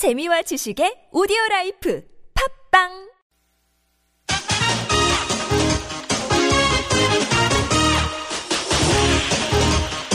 재미와 0.00 0.40
지식의 0.40 1.10
오디오 1.12 1.36
라이프 1.50 2.02
팟빵 2.70 2.88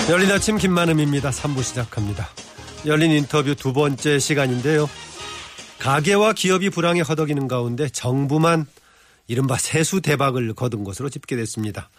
열린 0.09 0.31
아침 0.31 0.57
김만흠입니다. 0.57 1.29
3부 1.29 1.61
시작합니다. 1.61 2.27
열린 2.87 3.11
인터뷰 3.11 3.53
두 3.53 3.73
번째 3.73 4.17
시간인데요. 4.17 4.89
가계와 5.77 6.33
기업이 6.33 6.71
불황에 6.71 7.01
허덕이는 7.01 7.47
가운데 7.47 7.87
정부만 7.87 8.65
이른바 9.27 9.55
세수 9.59 10.01
대박을 10.01 10.55
거둔 10.55 10.83
것으로 10.83 11.09
집계됐습니다. 11.09 11.91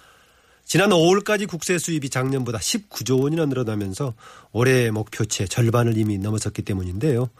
지난 0.64 0.90
5월까지 0.90 1.48
국세 1.48 1.78
수입이 1.78 2.10
작년보다 2.10 2.58
19조 2.58 3.22
원이나 3.22 3.46
늘어나면서 3.46 4.14
올해의 4.50 4.90
목표치의 4.90 5.48
절반을 5.48 5.96
이미 5.96 6.18
넘어섰기 6.18 6.62
때문인데요. 6.62 7.30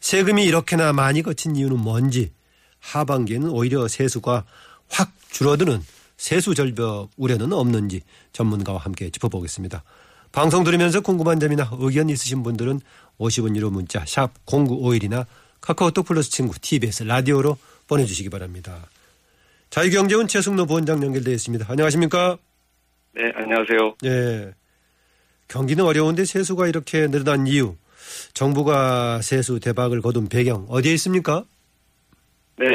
세금이 0.00 0.44
이렇게나 0.44 0.92
많이 0.92 1.22
거친 1.22 1.56
이유는 1.56 1.78
뭔지 1.78 2.32
하반기에는 2.80 3.50
오히려 3.50 3.88
세수가 3.88 4.44
확 4.88 5.12
줄어드는 5.30 5.82
세수 6.16 6.54
절벽 6.54 7.10
우려는 7.16 7.52
없는지 7.52 8.02
전문가와 8.32 8.78
함께 8.78 9.10
짚어보겠습니다. 9.10 9.82
방송 10.32 10.64
들으면서 10.64 11.00
궁금한 11.00 11.40
점이나 11.40 11.70
의견 11.78 12.08
있으신 12.10 12.42
분들은 12.42 12.80
50원 13.18 13.56
유료 13.56 13.70
문자 13.70 14.04
샵 14.06 14.32
0951이나 14.46 15.26
카카오톡 15.60 16.06
플러스 16.06 16.30
친구 16.30 16.58
TBS 16.58 17.04
라디오로 17.04 17.56
보내주시기 17.86 18.30
바랍니다. 18.30 18.86
자유경제원 19.70 20.28
최승로 20.28 20.66
부원장 20.66 21.02
연결되어 21.02 21.34
있습니다. 21.34 21.66
안녕하십니까? 21.68 22.38
네, 23.14 23.22
안녕하세요. 23.34 23.96
예. 24.04 24.54
경기는 25.48 25.84
어려운데 25.84 26.24
세수가 26.24 26.68
이렇게 26.68 27.06
늘어난 27.08 27.46
이유, 27.46 27.76
정부가 28.34 29.20
세수 29.22 29.60
대박을 29.60 30.00
거둔 30.00 30.28
배경 30.28 30.66
어디에 30.68 30.92
있습니까? 30.94 31.44
네, 32.56 32.66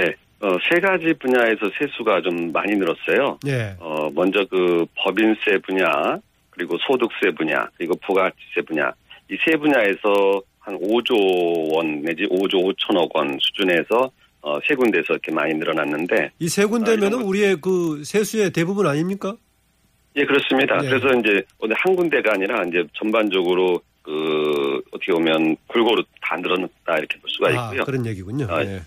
어, 0.41 0.57
세 0.71 0.79
가지 0.79 1.13
분야에서 1.19 1.69
세수가 1.77 2.21
좀 2.21 2.51
많이 2.51 2.75
늘었어요. 2.75 3.37
예. 3.47 3.75
어, 3.79 4.09
먼저 4.13 4.45
그 4.49 4.85
법인세 4.95 5.57
분야, 5.65 6.17
그리고 6.49 6.77
소득세 6.87 7.31
분야, 7.35 7.67
그리고 7.77 7.95
부가가치세 8.05 8.61
분야. 8.67 8.91
이 9.31 9.37
세 9.45 9.55
분야에서 9.57 10.41
한 10.59 10.77
5조 10.79 11.73
원 11.75 12.01
내지 12.01 12.23
5조 12.23 12.53
5천억 12.75 13.13
원 13.15 13.37
수준에서 13.41 14.11
어, 14.41 14.59
세 14.67 14.75
군데에서 14.75 15.13
이렇게 15.13 15.31
많이 15.31 15.53
늘어났는데. 15.53 16.31
이 16.39 16.47
세 16.49 16.65
군데면은 16.65 17.19
거- 17.21 17.25
우리의 17.25 17.57
그 17.61 18.03
세수의 18.03 18.51
대부분 18.51 18.85
아닙니까? 18.87 19.35
예, 20.15 20.25
그렇습니다. 20.25 20.77
네. 20.77 20.89
그래서 20.89 21.07
이제 21.19 21.41
오늘 21.59 21.75
한 21.79 21.95
군데가 21.95 22.33
아니라 22.33 22.63
이제 22.67 22.83
전반적으로 22.93 23.81
그 24.03 24.11
어떻게 24.91 25.11
보면 25.11 25.55
골고루 25.67 26.03
다 26.21 26.37
늘어났다 26.37 26.97
이렇게 26.97 27.19
볼 27.19 27.29
수가 27.29 27.47
아, 27.49 27.51
있고요. 27.51 27.83
그런 27.83 28.05
얘기군요. 28.05 28.47
아, 28.49 28.63
예. 28.63 28.81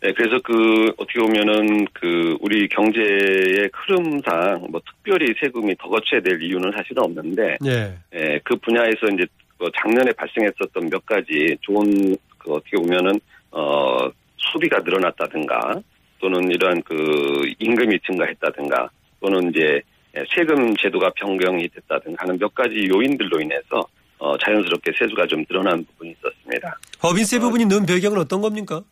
네, 0.00 0.12
그래서 0.12 0.38
그 0.44 0.92
어떻게 0.96 1.20
보면은 1.20 1.86
그 1.92 2.36
우리 2.40 2.68
경제의 2.68 3.70
흐름상 3.72 4.66
뭐 4.70 4.80
특별히 4.86 5.34
세금이 5.40 5.74
더 5.76 5.88
거쳐야 5.88 6.20
될 6.20 6.40
이유는 6.42 6.72
사실은 6.76 7.02
없는데, 7.02 7.58
예. 7.66 7.94
예, 8.14 8.40
그 8.44 8.56
분야에서 8.56 9.06
이제 9.14 9.26
그 9.58 9.70
작년에 9.76 10.12
발생했었던 10.12 10.90
몇 10.90 11.04
가지 11.06 11.56
좋은 11.62 12.16
그 12.38 12.52
어떻게 12.52 12.76
보면은 12.76 13.18
어 13.50 14.10
소비가 14.36 14.78
늘어났다든가 14.80 15.80
또는 16.18 16.50
이러한 16.50 16.82
그 16.82 17.50
임금이 17.58 17.98
증가했다든가 18.00 18.90
또는 19.20 19.50
이제 19.50 19.80
세금 20.34 20.74
제도가 20.76 21.10
변경이 21.16 21.68
됐다든가 21.68 22.22
하는 22.22 22.38
몇 22.38 22.54
가지 22.54 22.88
요인들로 22.88 23.40
인해서 23.40 23.86
어 24.18 24.38
자연스럽게 24.38 24.92
세수가 24.98 25.26
좀 25.26 25.44
늘어난 25.46 25.84
부분이 25.84 26.12
있었습니다. 26.12 26.78
법인세 27.00 27.38
부분이 27.38 27.66
는 27.66 27.84
배경은 27.86 28.18
어떤 28.18 28.40
겁니까? 28.40 28.82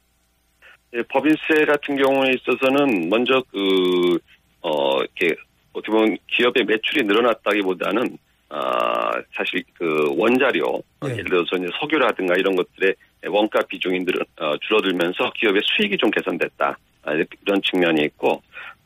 예, 0.94 1.02
법인세 1.04 1.64
같은 1.66 1.96
경우에 1.96 2.32
있어서는 2.34 3.08
먼저 3.08 3.42
그, 3.50 4.18
어, 4.60 4.98
이렇게, 4.98 5.34
어떻게 5.72 5.90
보면 5.90 6.18
기업의 6.30 6.64
매출이 6.64 7.04
늘어났다기보다는, 7.04 8.18
아, 8.50 9.12
사실 9.34 9.64
그 9.72 10.14
원자료, 10.18 10.66
어, 11.00 11.06
예. 11.06 11.12
예를 11.12 11.24
들어서 11.24 11.56
이제 11.56 11.68
석유라든가 11.80 12.34
이런 12.36 12.54
것들의 12.56 12.94
원가 13.28 13.62
비중이 13.62 14.04
늘, 14.04 14.14
어, 14.36 14.54
줄어들면서 14.58 15.32
기업의 15.36 15.62
수익이 15.64 15.96
좀 15.96 16.10
개선됐다. 16.10 16.78
아, 17.04 17.12
이런 17.14 17.62
측면이 17.62 18.02
있고, 18.02 18.42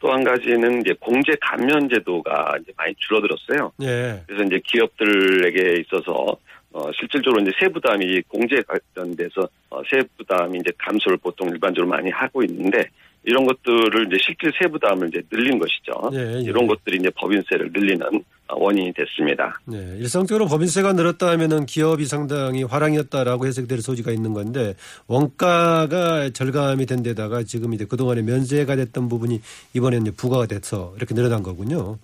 또 0.07 0.13
한 0.13 0.23
가지는 0.23 0.83
이제 0.83 0.95
공제 1.01 1.35
감면 1.41 1.89
제도가 1.89 2.59
이제 2.63 2.73
많이 2.77 2.95
줄어들었어요. 2.97 3.73
예. 3.83 4.23
그래서 4.25 4.45
이제 4.45 4.61
기업들에게 4.65 5.81
있어서 5.81 6.37
어, 6.73 6.93
실질적으로 6.93 7.43
이제 7.43 7.51
세부담이 7.59 8.23
공제 8.29 8.63
관련돼서 8.63 9.49
어, 9.69 9.83
세부담이 9.91 10.59
이제 10.59 10.71
감소를 10.79 11.19
보통 11.19 11.49
일반적으로 11.49 11.89
많이 11.89 12.09
하고 12.11 12.45
있는데 12.45 12.89
이런 13.27 13.45
것들을 13.45 14.07
이제 14.07 14.17
실질 14.25 14.53
세부 14.61 14.79
담을 14.79 15.09
이제 15.09 15.21
늘린 15.31 15.59
것이죠. 15.59 16.11
예, 16.13 16.37
예. 16.37 16.41
이런 16.43 16.67
것들이 16.69 16.99
이제 16.99 17.11
법인세를 17.11 17.73
늘리는 17.75 18.07
어, 18.49 18.55
원인이 18.57 18.93
됐습니다. 18.93 19.61
예. 19.73 19.97
일상적으로 19.99 20.47
법인세가 20.47 20.93
늘었다 20.93 21.29
하면은 21.31 21.67
기업이 21.67 22.07
상당히 22.07 22.63
화랑이었다라고 22.63 23.47
해석될 23.47 23.83
소지가 23.83 24.13
있는 24.13 24.33
건데 24.33 24.75
원가가 25.09 26.31
절감이 26.31 26.87
된 26.87 27.03
데다가 27.03 27.43
지금 27.43 27.75
이제 27.75 27.85
그동안에 27.85 28.23
면세가 28.23 28.77
됐던 28.77 29.09
부분이 29.09 29.41
이번에 29.75 29.97
이제 29.97 30.13
부과가 30.13 30.47
돼서 30.47 30.95
이렇게 30.97 31.13
늘어난 31.15 31.43
거군요. 31.43 31.99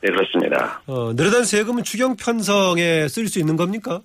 네 0.00 0.10
그렇습니다. 0.10 0.80
어, 0.86 1.12
늘어난 1.14 1.44
세금은 1.44 1.82
추경 1.82 2.14
편성에 2.14 3.08
쓸 3.08 3.26
수 3.26 3.40
있는 3.40 3.56
겁니까? 3.56 4.00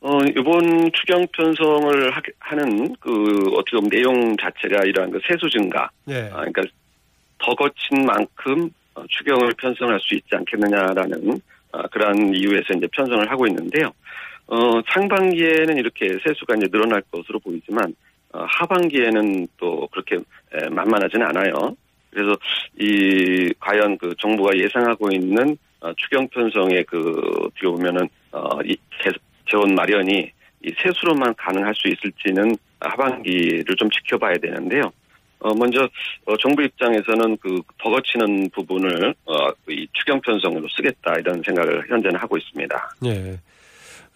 어, 0.00 0.20
이번 0.36 0.90
추경 0.92 1.26
편성을 1.32 2.10
하, 2.14 2.20
하는 2.38 2.94
그 3.00 3.50
어떻게 3.54 3.76
보면 3.76 3.88
내용 3.90 4.36
자체가 4.36 4.84
이러한 4.84 5.10
그 5.10 5.20
세수 5.26 5.48
증가, 5.50 5.90
예. 6.08 6.28
아, 6.32 6.44
그러니까 6.44 6.62
더 7.38 7.54
거친 7.54 8.04
만큼 8.06 8.70
어, 8.94 9.04
추경을 9.08 9.52
편성할 9.58 9.98
수 10.00 10.14
있지 10.14 10.28
않겠느냐라는 10.32 11.40
어, 11.72 11.82
그러한 11.90 12.34
이유에서 12.34 12.74
이제 12.76 12.86
편성을 12.92 13.30
하고 13.30 13.46
있는데요. 13.46 13.90
어, 14.48 14.80
상반기에는 14.92 15.76
이렇게 15.76 16.08
세수가 16.24 16.54
이제 16.56 16.68
늘어날 16.68 17.02
것으로 17.10 17.38
보이지만 17.40 17.94
어, 18.32 18.44
하반기에는 18.48 19.48
또 19.56 19.88
그렇게 19.90 20.16
에, 20.16 20.68
만만하지는 20.70 21.26
않아요. 21.26 21.76
그래서 22.10 22.34
이 22.78 23.52
과연 23.58 23.98
그 23.98 24.14
정부가 24.18 24.56
예상하고 24.56 25.10
있는 25.10 25.56
어, 25.80 25.92
추경 25.96 26.28
편성의 26.28 26.84
그 26.84 27.20
어떻게 27.42 27.66
보면은 27.66 28.08
어, 28.32 28.60
이 28.64 28.76
개- 29.02 29.10
재원 29.50 29.74
마련이 29.74 30.30
이 30.64 30.72
세수로만 30.82 31.34
가능할 31.36 31.74
수 31.74 31.88
있을지는 31.88 32.56
하반기를 32.80 33.76
좀 33.76 33.90
지켜봐야 33.90 34.36
되는데요. 34.38 34.92
어, 35.38 35.54
먼저, 35.54 35.88
어, 36.24 36.36
정부 36.38 36.62
입장에서는 36.62 37.36
그, 37.38 37.60
더 37.78 37.90
거치는 37.90 38.50
부분을, 38.50 39.14
어, 39.26 39.50
이 39.68 39.86
추경 39.92 40.20
편성으로 40.20 40.66
쓰겠다, 40.74 41.18
이런 41.18 41.42
생각을 41.44 41.88
현재는 41.88 42.18
하고 42.18 42.38
있습니다. 42.38 42.96
예. 43.04 43.38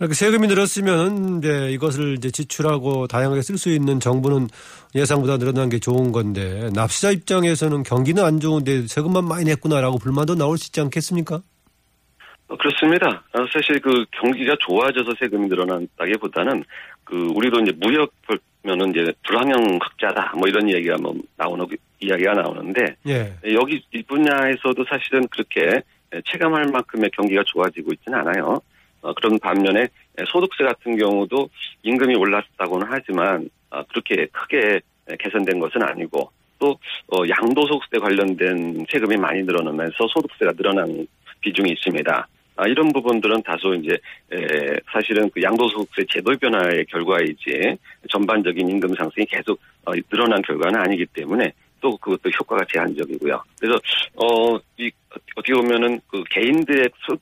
그러니까 0.00 0.14
세금이 0.14 0.46
늘었으면 0.48 1.38
이제 1.38 1.70
이것을 1.72 2.14
이제 2.16 2.30
지출하고 2.30 3.06
다양하게 3.06 3.42
쓸 3.42 3.58
수 3.58 3.68
있는 3.68 4.00
정부는 4.00 4.48
예상보다 4.94 5.36
늘어난 5.36 5.68
게 5.68 5.78
좋은 5.78 6.10
건데 6.10 6.70
납세자 6.72 7.10
입장에서는 7.10 7.82
경기는 7.82 8.24
안 8.24 8.40
좋은데 8.40 8.86
세금만 8.86 9.26
많이 9.26 9.44
냈구나라고 9.44 9.98
불만도 9.98 10.36
나올 10.36 10.56
수 10.56 10.68
있지 10.68 10.80
않겠습니까? 10.80 11.42
어, 12.50 12.56
그렇습니다. 12.56 13.22
어, 13.32 13.46
사실 13.52 13.80
그 13.80 14.04
경기가 14.10 14.56
좋아져서 14.58 15.12
세금이 15.20 15.46
늘어난다기보다는 15.46 16.64
그, 17.04 17.28
우리도 17.34 17.60
이제 17.60 17.72
무역 17.80 18.12
보면은 18.62 18.90
이제 18.90 19.12
불황형 19.24 19.78
흑자다, 19.80 20.32
뭐 20.36 20.48
이런 20.48 20.68
얘기가 20.68 20.96
뭐 21.00 21.14
나오는, 21.36 21.64
이야기가 22.00 22.32
나오는데, 22.32 22.96
예. 23.06 23.32
여기 23.52 23.82
이 23.92 24.02
분야에서도 24.02 24.84
사실은 24.88 25.26
그렇게 25.28 25.80
체감할 26.26 26.66
만큼의 26.72 27.10
경기가 27.10 27.44
좋아지고 27.46 27.92
있지는 27.92 28.18
않아요. 28.18 28.60
어, 29.02 29.14
그런 29.14 29.38
반면에 29.38 29.86
소득세 30.26 30.64
같은 30.64 30.96
경우도 30.96 31.48
임금이 31.84 32.16
올랐다고는 32.16 32.86
하지만 32.90 33.48
어, 33.70 33.82
그렇게 33.84 34.26
크게 34.26 34.80
개선된 35.18 35.58
것은 35.60 35.82
아니고 35.82 36.30
또 36.58 36.76
어, 37.12 37.22
양도소득세 37.28 37.98
관련된 37.98 38.84
세금이 38.90 39.16
많이 39.16 39.42
늘어나면서 39.42 40.06
소득세가 40.08 40.52
늘어난 40.52 41.06
비중이 41.40 41.70
있습니다. 41.70 42.28
아, 42.60 42.66
이런 42.66 42.92
부분들은 42.92 43.42
다소 43.42 43.72
이제 43.74 43.94
에, 44.32 44.76
사실은 44.92 45.30
그 45.30 45.40
양도소득세 45.42 46.04
제도 46.10 46.36
변화의 46.36 46.84
결과이지 46.86 47.76
전반적인 48.10 48.68
임금 48.68 48.94
상승이 48.94 49.24
계속 49.26 49.58
어, 49.86 49.92
늘어난 50.10 50.42
결과는 50.42 50.78
아니기 50.78 51.06
때문에 51.06 51.52
또 51.80 51.96
그것도 51.96 52.28
효과가 52.28 52.64
제한적이고요. 52.70 53.42
그래서 53.58 53.80
어 54.16 54.58
이 54.78 54.90
어떻게 55.36 55.54
보면은 55.54 56.00
그 56.08 56.22
개인들의 56.30 56.90
수- 57.06 57.16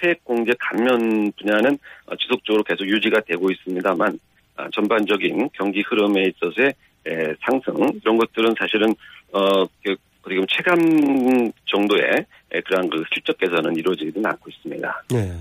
세액 0.00 0.22
공제 0.24 0.52
감면 0.60 1.32
분야는 1.40 1.78
어, 2.06 2.16
지속적으로 2.16 2.62
계속 2.62 2.86
유지가 2.86 3.20
되고 3.20 3.50
있습니다만 3.50 4.18
아, 4.56 4.68
전반적인 4.70 5.48
경기 5.54 5.80
흐름에 5.80 6.24
있어서의 6.24 6.74
에, 7.06 7.34
상승 7.40 7.74
이런 8.02 8.18
것들은 8.18 8.54
사실은 8.58 8.94
어 9.32 9.64
그, 9.82 9.96
보면 10.30 10.46
체감 10.50 11.52
정도의 11.66 12.26
에, 12.52 12.60
그러한 12.60 12.88
그 12.88 13.02
실적 13.12 13.36
개선은 13.38 13.76
이루어지지는 13.76 14.24
않고 14.26 14.50
있습니다. 14.50 15.04
네. 15.10 15.32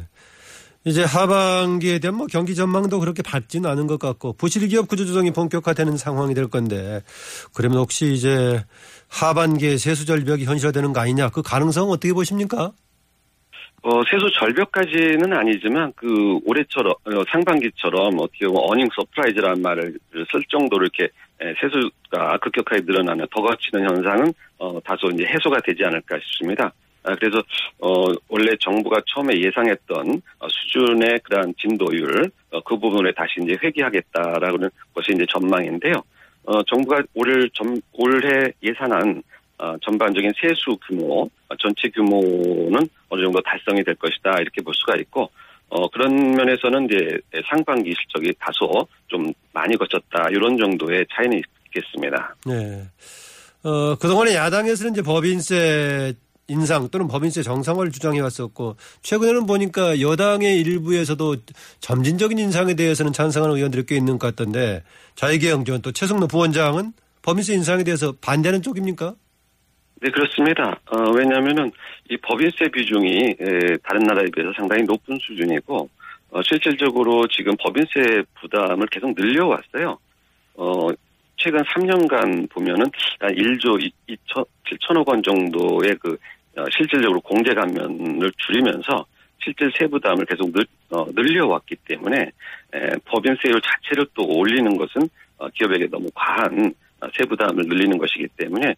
이제 0.85 1.03
하반기에 1.03 1.99
대한 1.99 2.17
뭐 2.17 2.27
경기 2.27 2.55
전망도 2.55 2.99
그렇게 2.99 3.23
밝지는 3.23 3.69
않은 3.69 3.87
것 3.87 3.99
같고 3.99 4.33
부실 4.33 4.67
기업 4.67 4.89
구조 4.89 5.05
조정이 5.05 5.31
본격화되는 5.31 5.95
상황이 5.95 6.33
될 6.33 6.49
건데 6.49 7.01
그러면 7.55 7.77
혹시 7.77 8.11
이제 8.11 8.61
하반기에 9.09 9.77
세수 9.77 10.05
절벽이 10.05 10.43
현실화되는 10.43 10.91
거 10.91 10.99
아니냐 10.99 11.29
그 11.29 11.41
가능성 11.41 11.89
어떻게 11.89 12.11
보십니까? 12.11 12.73
어, 13.83 14.01
세수 14.09 14.29
절벽까지는 14.39 15.33
아니지만 15.33 15.91
그 15.95 16.39
올해처럼 16.45 16.93
어, 16.93 17.23
상반기처럼 17.29 18.17
어떻게 18.17 18.47
보면 18.47 18.61
earning 18.65 18.87
surprise라는 18.95 19.61
말을 19.61 19.97
쓸 20.31 20.41
정도로 20.49 20.83
이렇게 20.85 21.03
에, 21.05 21.09
세수가 21.59 22.37
급격하게 22.37 22.81
늘어나는 22.85 23.25
더 23.31 23.41
거치는 23.41 23.89
현상은 23.89 24.33
어, 24.57 24.79
다소 24.83 25.09
이제 25.09 25.25
해소가 25.25 25.59
되지 25.61 25.83
않을까 25.83 26.17
싶습니다. 26.19 26.71
아, 27.03 27.15
그래서 27.15 27.39
어, 27.79 28.05
원래 28.29 28.55
정부가 28.59 29.01
처음에 29.07 29.37
예상했던 29.37 30.21
어, 30.39 30.47
수준의 30.49 31.19
그러한 31.23 31.53
진도율 31.59 32.31
어, 32.51 32.61
그 32.61 32.77
부분에 32.77 33.11
다시 33.11 33.41
이제 33.41 33.57
회귀하겠다라는 33.61 34.69
것이 34.93 35.11
이제 35.13 35.25
전망인데요. 35.29 36.01
어, 36.45 36.63
정부가 36.63 37.03
올 37.15 37.49
전, 37.53 37.81
올해 37.93 38.51
예산안 38.61 39.21
어, 39.57 39.77
전반적인 39.81 40.31
세수 40.39 40.77
규모, 40.87 41.29
어, 41.49 41.55
전체 41.57 41.89
규모는 41.89 42.87
어느 43.09 43.21
정도 43.21 43.39
달성이 43.41 43.83
될 43.83 43.95
것이다 43.95 44.41
이렇게 44.41 44.61
볼 44.61 44.73
수가 44.73 44.95
있고 44.97 45.29
어, 45.75 45.87
그런 45.89 46.31
면에서는 46.31 46.85
이제 46.85 47.17
상반기 47.49 47.93
실적이 47.99 48.31
다소 48.39 48.87
좀 49.07 49.33
많이 49.53 49.75
거쳤다 49.75 50.29
이런 50.29 50.55
정도의 50.55 51.05
차이는 51.15 51.41
있겠습니다. 51.67 52.35
네. 52.45 52.83
어, 53.63 53.95
그동안에 53.95 54.35
야당에서는 54.35 54.91
이제 54.91 55.01
법인세 55.01 56.13
인상 56.47 56.89
또는 56.89 57.07
법인세 57.07 57.41
정상화를 57.41 57.91
주장해 57.91 58.19
왔었고 58.19 58.75
최근에는 59.01 59.45
보니까 59.47 59.99
여당의 59.99 60.59
일부에서도 60.59 61.37
점진적인 61.79 62.37
인상에 62.37 62.75
대해서는 62.75 63.11
찬성하는 63.13 63.55
의원들이 63.55 63.85
꽤 63.87 63.95
있는 63.95 64.19
것 64.19 64.27
같던데 64.27 64.83
자유개혁 65.15 65.65
전 65.65 65.81
또 65.81 65.91
최승로 65.91 66.27
부원장은 66.27 66.93
법인세 67.23 67.53
인상에 67.55 67.83
대해서 67.83 68.13
반대하는 68.21 68.61
쪽입니까? 68.61 69.15
네, 70.03 70.09
그렇습니다. 70.09 70.77
어, 70.91 71.11
왜냐하면은 71.15 71.71
이 72.09 72.17
법인세 72.17 72.67
비중이 72.67 73.37
에, 73.39 73.77
다른 73.83 74.01
나라에 74.01 74.25
비해서 74.35 74.51
상당히 74.57 74.83
높은 74.83 75.17
수준이고 75.17 75.89
어, 76.31 76.41
실질적으로 76.41 77.25
지금 77.27 77.53
법인세 77.57 78.21
부담을 78.41 78.85
계속 78.87 79.15
늘려왔어요. 79.15 79.97
어, 80.55 80.87
최근 81.37 81.61
3년간 81.61 82.49
보면은 82.49 82.85
한 83.21 83.33
1조 83.33 83.79
2천 84.09 84.45
7천억 84.65 85.07
원 85.07 85.23
정도의 85.23 85.95
그 86.01 86.17
어, 86.57 86.65
실질적으로 86.69 87.21
공제 87.21 87.53
감면을 87.53 88.29
줄이면서 88.45 89.05
실질 89.41 89.71
세부담을 89.79 90.25
계속 90.25 90.51
늘, 90.51 90.65
어, 90.89 91.05
늘려왔기 91.15 91.77
때문에 91.87 92.29
에, 92.73 92.89
법인세율 93.05 93.61
자체를 93.61 94.05
또 94.15 94.27
올리는 94.27 94.75
것은 94.75 95.07
어, 95.37 95.47
기업에게 95.47 95.87
너무 95.87 96.09
과한 96.13 96.75
어, 96.99 97.07
세부담을 97.17 97.63
늘리는 97.67 97.97
것이기 97.97 98.27
때문에 98.35 98.75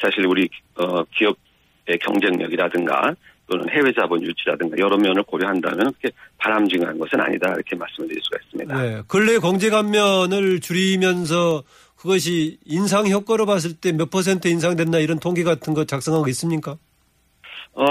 사실 0.00 0.26
우리 0.26 0.48
어, 0.76 1.02
기업의 1.04 1.98
경쟁력이라든가 2.00 3.14
또는 3.50 3.68
해외 3.70 3.90
자본 3.92 4.22
유치라든가 4.22 4.76
여러 4.78 4.96
면을 4.98 5.22
고려한다면 5.22 5.78
그렇게 5.78 6.10
바람직한 6.36 6.98
것은 6.98 7.18
아니다 7.20 7.52
이렇게 7.54 7.74
말씀을 7.76 8.08
드릴 8.08 8.20
수가 8.22 8.38
있습니다. 8.44 8.82
네, 8.82 9.02
근래 9.08 9.38
공제 9.38 9.70
감면을 9.70 10.60
줄이면서 10.60 11.62
그것이 11.96 12.58
인상 12.66 13.08
효과로 13.08 13.46
봤을 13.46 13.74
때 13.74 13.92
몇 13.92 14.10
퍼센트 14.10 14.48
인상됐나 14.48 14.98
이런 14.98 15.18
통계 15.18 15.42
같은 15.44 15.74
거 15.74 15.84
작성하고 15.84 16.28
있습니까? 16.28 16.76
어, 17.72 17.84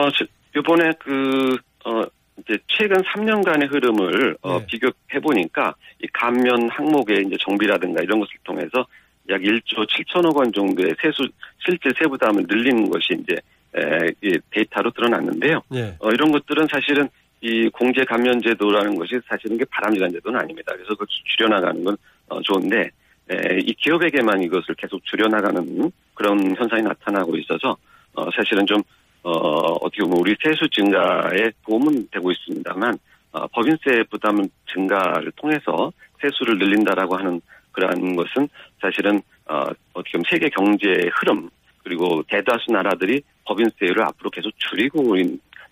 이번에 0.56 0.92
그, 1.00 1.58
어, 1.86 2.04
이제 2.40 2.58
최근 2.68 2.98
3년간의 3.02 3.72
흐름을 3.74 4.38
어, 4.42 4.60
네. 4.60 4.66
비교해 4.68 5.22
보니까 5.22 5.74
이 6.04 6.08
감면 6.14 6.70
항목의 6.70 7.26
이제 7.26 7.36
정비라든가 7.42 8.04
이런 8.04 8.20
것을 8.20 8.34
통해서 8.44 8.86
약 9.30 9.42
1조 9.42 9.88
7천억 9.88 10.36
원 10.36 10.52
정도의 10.52 10.96
세수 11.02 11.28
실질 11.60 11.92
세부담을 11.98 12.46
늘리는 12.48 12.90
것이 12.90 13.14
이제 13.22 13.36
데이터로 14.52 14.92
드러났는데요. 14.92 15.62
네. 15.70 15.96
어, 16.00 16.10
이런 16.10 16.32
것들은 16.32 16.68
사실은 16.72 17.08
이 17.42 17.70
공제 17.70 18.04
감면 18.04 18.42
제도라는 18.42 18.96
것이 18.96 19.20
사실은 19.28 19.56
이게 19.56 19.66
바람직한 19.70 20.12
제도는 20.12 20.40
아닙니다. 20.40 20.72
그래서 20.74 20.90
그걸 20.90 21.08
줄여나가는 21.36 21.84
건 21.84 21.98
어, 22.30 22.42
좋은데 22.42 22.90
에, 23.30 23.60
이 23.60 23.74
기업에게만 23.74 24.42
이것을 24.44 24.76
계속 24.76 25.04
줄여나가는 25.06 25.92
그런 26.14 26.56
현상이 26.56 26.82
나타나고 26.82 27.38
있어서 27.38 27.78
어, 28.14 28.30
사실은 28.36 28.66
좀 28.66 28.82
어, 29.24 29.32
어떻게 29.32 30.02
보면 30.04 30.20
우리 30.20 30.36
세수 30.42 30.68
증가에 30.70 31.52
도움은 31.66 32.08
되고 32.12 32.32
있습니다만 32.32 32.98
어, 33.34 33.48
법인세 33.48 34.04
부담 34.10 34.42
증가를 34.74 35.32
통해서 35.36 35.92
세수를 36.22 36.58
늘린다라고 36.58 37.18
하는 37.18 37.42
그러한 37.78 38.16
것은 38.16 38.50
사실은 38.82 39.22
어, 39.46 39.64
어떻게 39.94 40.12
보면 40.14 40.24
세계 40.30 40.50
경제의 40.50 41.12
흐름 41.14 41.48
그리고 41.84 42.22
대다수 42.28 42.72
나라들이 42.72 43.22
법인세율을 43.46 44.04
앞으로 44.04 44.30
계속 44.32 44.52
줄이고 44.58 45.16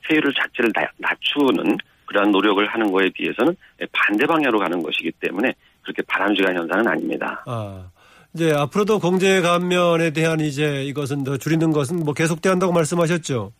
세율을 0.07 0.33
자체를 0.33 0.71
나- 0.73 0.87
낮추는 0.97 1.75
그러한 2.05 2.31
노력을 2.31 2.65
하는 2.67 2.91
거에 2.91 3.09
비해서는 3.09 3.55
반대 3.91 4.25
방향으로 4.27 4.59
가는 4.59 4.81
것이기 4.81 5.11
때문에 5.19 5.51
그렇게 5.81 6.03
바람직한 6.03 6.55
현상은 6.55 6.87
아닙니다. 6.87 7.43
아, 7.47 7.89
이제 8.35 8.53
앞으로도 8.53 8.99
공제 8.99 9.41
감면에 9.41 10.11
대한 10.11 10.39
이제 10.39 10.83
이것은 10.85 11.23
더 11.23 11.37
줄이는 11.37 11.71
것은 11.71 11.99
뭐 12.05 12.13
계속돼야 12.13 12.51
한다고 12.53 12.71
말씀하셨죠. 12.71 13.51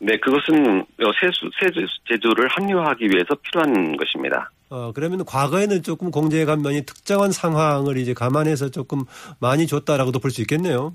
네, 0.00 0.16
그것은 0.18 0.86
세수 1.20 1.50
세수 1.60 1.86
제도를 2.08 2.48
합리화하기 2.48 3.04
위해서 3.10 3.34
필요한 3.42 3.96
것입니다. 3.96 4.50
어, 4.70 4.92
그러면 4.94 5.24
과거에는 5.24 5.82
조금 5.82 6.10
공제 6.10 6.44
감면이 6.44 6.86
특정한 6.86 7.32
상황을 7.32 7.98
이제 7.98 8.14
감안해서 8.14 8.70
조금 8.70 9.04
많이 9.40 9.66
줬다라고도 9.66 10.18
볼 10.20 10.30
수 10.30 10.40
있겠네요. 10.42 10.94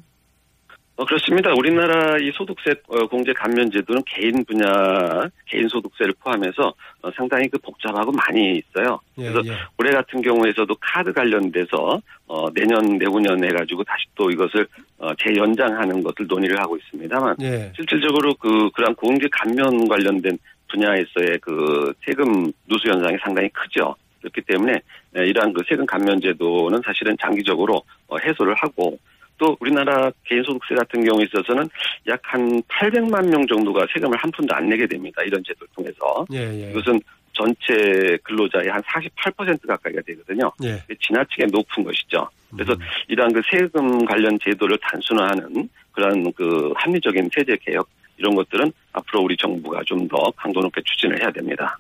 어, 0.97 1.03
그렇습니다. 1.03 1.51
우리나라 1.53 2.17
이 2.17 2.31
소득세 2.31 2.71
어, 2.87 3.05
공제 3.07 3.33
감면 3.33 3.69
제도는 3.69 4.01
개인 4.05 4.45
분야, 4.45 5.29
개인 5.45 5.67
소득세를 5.67 6.13
포함해서 6.23 6.73
어, 7.01 7.11
상당히 7.15 7.49
그 7.49 7.57
복잡하고 7.57 8.13
많이 8.13 8.59
있어요. 8.59 8.99
예, 9.17 9.29
그래서 9.29 9.41
예. 9.45 9.57
올해 9.77 9.91
같은 9.91 10.21
경우에서도 10.21 10.73
카드 10.79 11.11
관련돼서 11.11 12.01
어, 12.27 12.49
내년 12.53 12.97
내후년 12.97 13.43
해가지고 13.43 13.83
다시 13.83 14.05
또 14.15 14.29
이것을 14.31 14.65
어, 14.97 15.13
재연장하는 15.15 16.01
것을 16.01 16.27
논의를 16.27 16.57
하고 16.59 16.77
있습니다만 16.77 17.35
예. 17.41 17.71
실질적으로 17.75 18.33
그 18.35 18.69
그런 18.71 18.95
공제 18.95 19.27
감면 19.29 19.89
관련된 19.89 20.37
분야에서의 20.69 21.39
그 21.41 21.93
세금 22.05 22.51
누수 22.67 22.87
현상이 22.87 23.17
상당히 23.21 23.49
크죠. 23.49 23.95
그렇기 24.21 24.41
때문에 24.41 24.79
에, 25.17 25.27
이러한 25.27 25.51
그 25.51 25.61
세금 25.67 25.85
감면 25.85 26.21
제도는 26.21 26.81
사실은 26.85 27.17
장기적으로 27.21 27.83
어, 28.07 28.17
해소를 28.17 28.55
하고 28.55 28.97
또 29.37 29.55
우리나라 29.59 30.11
개인소득세 30.25 30.75
같은 30.75 31.03
경우에 31.03 31.25
있어서는 31.25 31.69
약 32.07 32.19
한 32.23 32.61
800만 32.63 33.29
명 33.29 33.45
정도가 33.47 33.85
세금을 33.93 34.17
한 34.17 34.31
푼도 34.31 34.53
안 34.55 34.67
내게 34.67 34.87
됩니다. 34.87 35.21
이런 35.23 35.43
제도를 35.43 35.67
통해서 35.75 36.25
예, 36.33 36.39
예. 36.65 36.71
이것은 36.71 36.99
전체 37.33 38.17
근로자의 38.23 38.69
한 38.69 38.81
48% 38.81 39.67
가까이가 39.67 40.01
되거든요. 40.07 40.51
예. 40.63 40.81
지나치게 41.01 41.45
높은 41.51 41.83
것이죠. 41.83 42.27
그래서 42.51 42.73
음. 42.73 42.79
이러한 43.09 43.33
그 43.33 43.41
세금 43.49 44.05
관련 44.05 44.39
제도를 44.41 44.77
단순화하는 44.81 45.69
그런 45.91 46.31
그 46.33 46.71
합리적인 46.75 47.29
세제 47.33 47.57
개혁 47.61 47.87
이런 48.17 48.33
것들은 48.35 48.71
앞으로 48.93 49.21
우리 49.23 49.35
정부가 49.37 49.81
좀 49.85 50.07
더 50.07 50.31
강도 50.37 50.61
높게 50.61 50.81
추진을 50.83 51.21
해야 51.21 51.29
됩니다. 51.31 51.77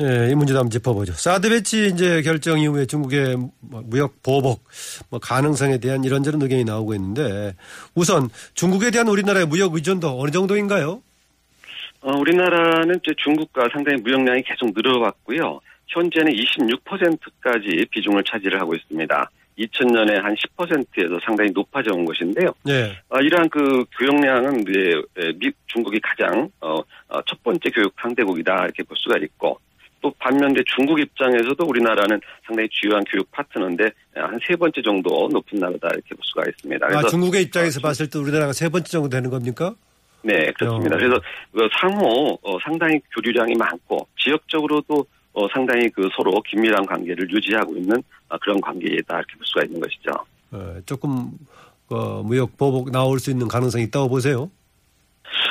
예, 0.00 0.30
이 0.30 0.34
문제도 0.34 0.58
한번 0.58 0.70
짚어보죠. 0.70 1.12
사드 1.12 1.48
배치 1.48 1.88
이제 1.88 2.22
결정 2.22 2.58
이후에 2.60 2.86
중국의 2.86 3.36
뭐 3.60 3.82
무역 3.84 4.22
보복 4.22 4.62
뭐 5.10 5.18
가능성에 5.18 5.78
대한 5.78 6.04
이런저런 6.04 6.40
의견이 6.40 6.64
나오고 6.64 6.94
있는데 6.94 7.54
우선 7.96 8.28
중국에 8.54 8.92
대한 8.92 9.08
우리나라의 9.08 9.46
무역 9.46 9.74
의존도 9.74 10.20
어느 10.20 10.30
정도인가요? 10.30 11.02
어, 12.00 12.16
우리나라는 12.16 13.00
이제 13.02 13.12
중국과 13.16 13.68
상당히 13.72 14.00
무역량이 14.02 14.42
계속 14.42 14.72
늘어왔고요. 14.72 15.60
현재는 15.88 16.32
26%까지 16.32 17.86
비중을 17.90 18.22
차지를 18.22 18.60
하고 18.60 18.74
있습니다. 18.74 19.30
2000년에 19.58 20.22
한 20.22 20.36
10%에서 20.56 21.18
상당히 21.24 21.50
높아져 21.50 21.92
온 21.92 22.04
것인데요. 22.04 22.52
예. 22.68 22.96
아, 23.08 23.20
이러한 23.20 23.48
그 23.48 23.84
교역량은 23.98 24.60
이제 24.60 24.92
에, 25.16 25.32
미, 25.38 25.50
중국이 25.66 25.98
가장 26.00 26.48
어, 26.60 26.78
어, 27.08 27.22
첫 27.26 27.42
번째 27.42 27.68
교육 27.70 27.92
상대국이다 28.00 28.66
이렇게 28.66 28.84
볼 28.84 28.96
수가 28.96 29.18
있고 29.18 29.58
또 30.00 30.12
반면에 30.18 30.54
중국 30.76 30.98
입장에서도 31.00 31.64
우리나라는 31.64 32.20
상당히 32.46 32.68
주요한 32.70 33.02
교육 33.04 33.30
파트너인데 33.32 33.84
한 34.14 34.38
세 34.46 34.56
번째 34.56 34.80
정도 34.82 35.28
높은 35.32 35.58
나라다 35.58 35.88
이렇게 35.92 36.14
볼 36.14 36.18
수가 36.22 36.42
있습니다. 36.48 36.86
아, 36.86 37.02
중국의 37.04 37.42
입장에서 37.44 37.80
봤을 37.80 38.08
때 38.08 38.18
우리나라가 38.18 38.52
세 38.52 38.68
번째 38.68 38.88
정도 38.90 39.08
되는 39.08 39.28
겁니까? 39.30 39.74
네, 40.22 40.50
그렇습니다. 40.52 40.96
어. 40.96 40.98
그래서 40.98 41.20
그 41.52 41.68
상호 41.80 42.38
어, 42.42 42.58
상당히 42.64 43.00
교류량이 43.14 43.54
많고 43.54 44.06
지역적으로도 44.18 45.06
어, 45.34 45.46
상당히 45.54 45.88
그 45.90 46.08
서로 46.16 46.32
긴밀한 46.42 46.84
관계를 46.86 47.30
유지하고 47.30 47.76
있는 47.76 48.02
아, 48.28 48.36
그런 48.38 48.60
관계이다 48.60 49.16
이렇게 49.16 49.36
볼 49.36 49.46
수가 49.46 49.64
있는 49.64 49.80
것이죠. 49.80 50.10
어, 50.52 50.80
조금 50.86 51.30
어, 51.90 52.22
무역 52.24 52.56
보복 52.56 52.90
나올 52.90 53.18
수 53.20 53.30
있는 53.30 53.46
가능성이 53.48 53.84
있다고 53.84 54.08
보세요. 54.08 54.50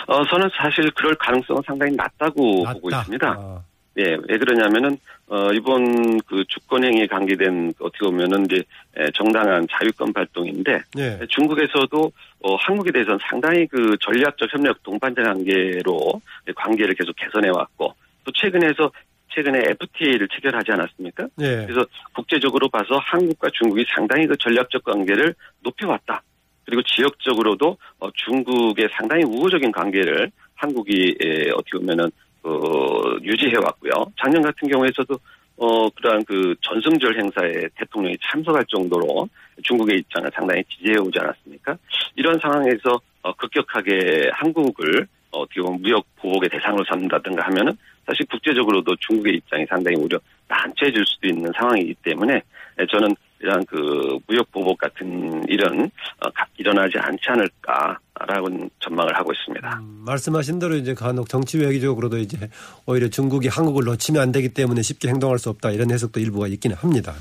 어, 0.07 0.23
저는 0.25 0.49
사실 0.57 0.89
그럴 0.91 1.15
가능성은 1.15 1.61
상당히 1.65 1.95
낮다고 1.95 2.63
낮다. 2.63 2.73
보고 2.73 2.89
있습니다. 2.89 3.27
아, 3.29 3.61
예, 3.97 4.17
왜 4.27 4.37
그러냐면은, 4.37 4.97
어, 5.27 5.51
이번 5.53 6.19
그 6.21 6.43
주권행위에 6.47 7.07
관계된 7.07 7.73
어떻게 7.79 8.05
보면은 8.05 8.45
이제 8.45 8.63
에, 8.95 9.09
정당한 9.13 9.67
자유권 9.69 10.13
발동인데, 10.13 10.81
예. 10.97 11.19
중국에서도 11.29 12.11
어, 12.43 12.55
한국에 12.55 12.91
대해서는 12.91 13.19
상당히 13.27 13.65
그 13.67 13.97
전략적 13.99 14.53
협력 14.53 14.83
동반자 14.83 15.23
관계로 15.23 16.21
관계를 16.55 16.93
계속 16.93 17.15
개선해 17.15 17.49
왔고, 17.49 17.93
또 18.23 18.31
최근에서 18.33 18.91
최근에 19.33 19.59
FTA를 19.69 20.27
체결하지 20.29 20.71
않았습니까? 20.71 21.27
예. 21.41 21.65
그래서 21.67 21.85
국제적으로 22.13 22.69
봐서 22.69 22.97
한국과 22.97 23.49
중국이 23.53 23.85
상당히 23.93 24.27
그 24.27 24.35
전략적 24.37 24.83
관계를 24.83 25.33
높여왔다. 25.63 26.21
그리고 26.65 26.81
지역적으로도 26.83 27.77
어, 27.99 28.09
중국의 28.13 28.89
상당히 28.91 29.23
우호적인 29.23 29.71
관계를 29.71 30.31
한국이 30.55 31.15
에, 31.21 31.49
어떻게 31.51 31.77
보면은 31.77 32.11
어, 32.47 33.17
유지해왔고요. 33.21 33.91
작년 34.21 34.41
같은 34.41 34.69
경우에서도 34.69 35.19
어, 35.57 35.89
그러한 35.89 36.23
그 36.25 36.55
전승절 36.61 37.19
행사에 37.19 37.67
대통령이 37.75 38.15
참석할 38.21 38.63
정도로 38.67 39.27
중국의 39.63 39.99
입장을 39.99 40.29
상당히 40.33 40.63
지지해오지 40.65 41.19
않았습니까? 41.19 41.77
이런 42.15 42.39
상황에서 42.39 42.99
어, 43.23 43.33
급격하게 43.33 44.29
한국을 44.33 45.07
어, 45.31 45.41
어떻게 45.41 45.61
보면 45.61 45.81
무역 45.81 46.05
보복의 46.17 46.49
대상으로 46.49 46.85
삼는다든가 46.85 47.45
하면은 47.47 47.75
사실 48.05 48.25
국제적으로도 48.27 48.95
중국의 49.07 49.35
입장이 49.35 49.65
상당히 49.65 49.97
오히려 49.97 50.19
난처해질 50.47 51.03
수도 51.05 51.27
있는 51.27 51.51
상황이기 51.57 51.95
때문에 52.03 52.35
에, 52.35 52.85
저는 52.89 53.13
이러한 53.39 53.65
그 53.65 54.17
무역 54.27 54.51
보복 54.51 54.77
같은 54.77 55.43
일은 55.47 55.85
어, 56.19 56.29
가- 56.31 56.45
일어나지 56.57 56.97
않지 56.97 57.21
않을까라는 57.27 58.69
전망을 58.79 59.15
하고 59.15 59.31
있습니다. 59.31 59.79
음, 59.79 60.03
말씀하신 60.05 60.59
대로 60.59 60.75
이제 60.75 60.93
간혹 60.93 61.29
정치 61.29 61.57
외교적으로도 61.59 62.17
이제 62.17 62.49
오히려 62.85 63.07
중국이 63.09 63.47
한국을 63.47 63.83
놓치면 63.85 64.21
안 64.21 64.31
되기 64.31 64.49
때문에 64.53 64.81
쉽게 64.81 65.07
행동할 65.09 65.37
수 65.39 65.49
없다 65.49 65.71
이런 65.71 65.91
해석도 65.91 66.19
일부가 66.19 66.47
있기는 66.47 66.75
합니다. 66.77 67.13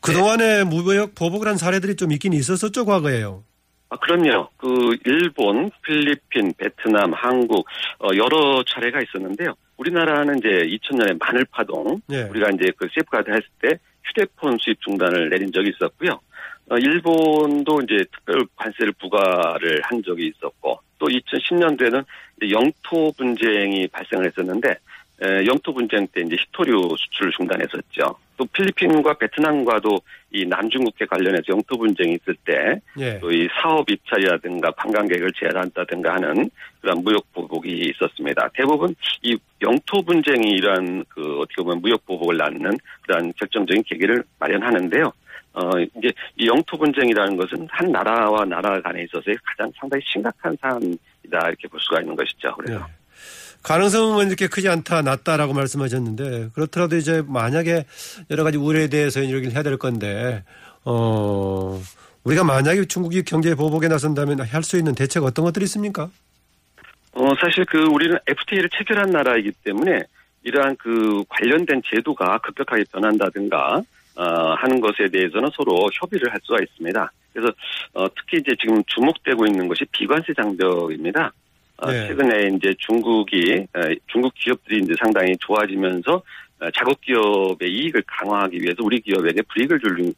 그동안에 0.00 0.64
무역 0.64 1.14
보복을 1.14 1.48
한 1.48 1.56
사례들이 1.56 1.96
좀 1.96 2.12
있긴 2.12 2.32
있었었죠, 2.32 2.84
과거에요. 2.84 3.42
아, 3.90 3.96
그럼요. 3.96 4.48
그 4.56 4.96
일본, 5.04 5.70
필리핀, 5.84 6.52
베트남, 6.56 7.12
한국 7.12 7.66
어, 7.98 8.08
여러 8.16 8.62
차례가 8.64 9.00
있었는데요. 9.02 9.54
우리나라는 9.78 10.38
이제 10.38 10.48
2000년에 10.48 11.18
마늘 11.18 11.44
파동 11.50 12.00
예. 12.12 12.22
우리가 12.22 12.50
이제 12.50 12.70
그 12.76 12.86
세이프가드 12.94 13.30
했을 13.30 13.44
때 13.60 13.78
휴대폰 14.04 14.58
수입 14.60 14.80
중단을 14.80 15.30
내린 15.30 15.52
적이 15.52 15.70
있었고요. 15.70 16.20
어, 16.70 16.76
일본도 16.76 17.80
이제 17.82 18.04
특별 18.12 18.46
관세를 18.56 18.92
부과를 18.92 19.80
한 19.82 20.02
적이 20.02 20.28
있었고 20.28 20.80
또 20.98 21.06
2010년도에는 21.06 22.04
영토 22.52 23.12
분쟁이 23.12 23.88
발생을 23.88 24.26
했었는데 24.26 24.70
에, 24.70 24.74
영토 25.46 25.74
분쟁 25.74 26.06
때 26.08 26.22
이제 26.22 26.36
히토류 26.38 26.96
수출을 26.98 27.32
중단했었죠. 27.36 28.16
또 28.36 28.46
필리핀과 28.46 29.14
베트남과도 29.14 30.00
이 30.32 30.46
남중국해 30.46 31.04
관련해서 31.04 31.44
영토 31.50 31.76
분쟁이 31.76 32.14
있을 32.14 32.34
때 32.44 32.80
예. 32.98 33.18
또이 33.18 33.48
사업 33.60 33.90
입찰이라든가 33.90 34.70
관광객을 34.70 35.30
제한한다든가 35.38 36.14
하는 36.14 36.48
그런 36.80 37.04
무역 37.04 37.30
보복이 37.34 37.68
있었습니다. 37.90 38.48
대부분 38.54 38.94
이 39.22 39.36
영토 39.60 40.00
분쟁이 40.00 40.52
이러한 40.52 41.04
그 41.10 41.40
어떻게 41.40 41.62
보면 41.62 41.82
무역 41.82 42.06
보복을 42.06 42.38
낳는 42.38 42.78
그러한 43.02 43.34
결정적인 43.36 43.82
계기를 43.82 44.24
마련하는데요. 44.38 45.12
어 45.52 45.70
이제 45.98 46.12
이 46.38 46.46
영토 46.46 46.78
분쟁이라는 46.78 47.36
것은 47.36 47.68
한 47.70 47.92
나라와 47.92 48.46
나라 48.46 48.80
간에 48.80 49.02
있어서의 49.02 49.36
가장 49.44 49.70
상당히 49.78 50.02
심각한 50.06 50.56
사안이다 50.62 51.48
이렇게 51.48 51.68
볼 51.68 51.78
수가 51.80 52.00
있는 52.00 52.16
것이죠. 52.16 52.54
그래서 52.56 52.86
예. 52.88 52.99
가능성은 53.62 54.28
이렇게 54.28 54.46
크지 54.46 54.68
않다, 54.68 55.02
낮다라고 55.02 55.52
말씀하셨는데 55.52 56.50
그렇더라도 56.54 56.96
이제 56.96 57.22
만약에 57.26 57.84
여러 58.30 58.44
가지 58.44 58.56
우려에 58.56 58.88
대해서 58.88 59.22
얘기를 59.22 59.52
해야 59.52 59.62
될 59.62 59.76
건데 59.76 60.44
어 60.84 61.80
우리가 62.24 62.44
만약에 62.44 62.86
중국이 62.86 63.22
경제 63.22 63.54
보복에 63.54 63.88
나선다면 63.88 64.40
할 64.40 64.62
수 64.62 64.76
있는 64.78 64.94
대책 64.94 65.24
어떤 65.24 65.44
것들이 65.44 65.64
있습니까? 65.64 66.10
어, 67.12 67.28
사실 67.40 67.64
그 67.66 67.82
우리는 67.84 68.16
FTA를 68.26 68.70
체결한 68.70 69.10
나라이기 69.10 69.52
때문에 69.64 70.02
이러한 70.42 70.76
그 70.76 71.24
관련된 71.28 71.82
제도가 71.90 72.38
급격하게 72.38 72.84
변한다든가 72.92 73.82
어, 74.16 74.22
하는 74.54 74.80
것에 74.80 75.08
대해서는 75.12 75.50
서로 75.54 75.88
협의를 75.92 76.32
할 76.32 76.38
수가 76.42 76.58
있습니다. 76.62 77.12
그래서 77.32 77.52
어, 77.94 78.06
특히 78.14 78.38
이제 78.38 78.54
지금 78.60 78.82
주목되고 78.86 79.46
있는 79.46 79.68
것이 79.68 79.84
비관세 79.92 80.32
장벽입니다. 80.34 81.32
어, 81.80 81.90
네. 81.90 82.08
최근에 82.08 82.56
이제 82.56 82.74
중국이 82.78 83.66
어, 83.74 83.80
중국 84.06 84.34
기업들이 84.34 84.80
이제 84.82 84.94
상당히 84.98 85.36
좋아지면서 85.38 86.22
어, 86.60 86.70
자국 86.72 87.00
기업의 87.00 87.68
이익을 87.70 88.02
강화하기 88.06 88.60
위해서 88.60 88.82
우리 88.82 89.00
기업에게 89.00 89.42
불이익을 89.42 89.80
줄 89.80 90.00
어, 90.00 90.12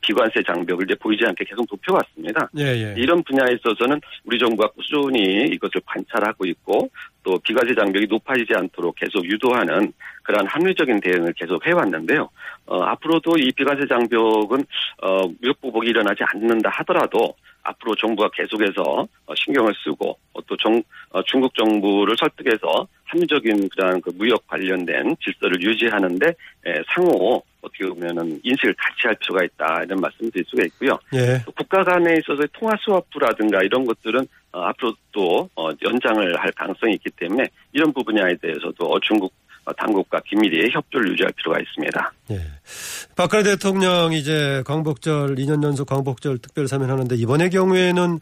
비관세 0.00 0.42
장벽을 0.46 0.84
이제 0.84 0.94
보이지 0.94 1.24
않게 1.26 1.44
계속 1.44 1.66
높여왔습니다. 1.70 2.48
예, 2.58 2.64
예. 2.64 2.94
이런 2.96 3.22
분야에 3.22 3.54
있어서는 3.54 4.00
우리 4.24 4.38
정부가 4.38 4.68
꾸준히 4.70 5.44
이것을 5.52 5.80
관찰하고 5.84 6.46
있고 6.46 6.88
또 7.22 7.38
비과세 7.38 7.74
장벽이 7.74 8.06
높아지지 8.06 8.54
않도록 8.54 8.94
계속 8.96 9.24
유도하는 9.24 9.92
그러한 10.22 10.46
합리적인 10.46 11.00
대응을 11.00 11.32
계속 11.34 11.66
해왔는데요. 11.66 12.28
어, 12.66 12.82
앞으로도 12.82 13.36
이 13.38 13.52
비과세 13.52 13.86
장벽은 13.86 14.64
어, 15.02 15.28
무역 15.40 15.60
보복이 15.60 15.88
일어나지 15.88 16.22
않는다 16.24 16.70
하더라도 16.70 17.34
앞으로 17.62 17.94
정부가 17.96 18.30
계속해서 18.32 19.08
어, 19.26 19.34
신경을 19.34 19.74
쓰고 19.84 20.18
어, 20.32 20.40
또 20.46 20.56
정, 20.56 20.82
어, 21.10 21.22
중국 21.24 21.54
정부를 21.54 22.14
설득해서 22.18 22.86
합리적인 23.06 23.68
그러한 23.70 24.00
그 24.00 24.10
무역 24.16 24.46
관련된 24.46 25.16
질서를 25.22 25.62
유지하는데 25.62 26.26
에, 26.28 26.82
상호 26.94 27.42
어떻게 27.66 27.86
보면은 27.86 28.40
인식을 28.42 28.74
같이 28.74 29.00
할 29.04 29.16
필요가 29.16 29.44
있다 29.44 29.82
이런 29.84 30.00
말씀드릴 30.00 30.44
수가 30.46 30.64
있고요. 30.66 30.98
예. 31.14 31.42
또 31.44 31.52
국가 31.52 31.82
간에 31.82 32.14
있어서 32.18 32.42
통화 32.52 32.74
스와프라든가 32.84 33.62
이런 33.62 33.84
것들은 33.84 34.26
어, 34.52 34.60
앞으로 34.62 34.94
또 35.12 35.48
어, 35.56 35.70
연장을 35.82 36.36
할 36.38 36.52
가능성이 36.52 36.94
있기 36.94 37.10
때문에 37.16 37.44
이런 37.72 37.92
부분에 37.92 38.20
대해서도 38.40 38.86
어, 38.86 39.00
중국 39.00 39.32
어, 39.64 39.72
당국과 39.72 40.20
긴밀히 40.20 40.70
협조를 40.70 41.12
유지할 41.12 41.32
필요가 41.32 41.58
있습니다. 41.60 42.12
예. 42.30 42.40
박근혜 43.16 43.42
대통령 43.42 44.12
이제 44.12 44.62
광복절 44.64 45.34
2년 45.36 45.62
연속 45.64 45.88
광복절 45.88 46.38
특별 46.38 46.68
사면하는데 46.68 47.16
이번의 47.16 47.50
경우에는 47.50 48.20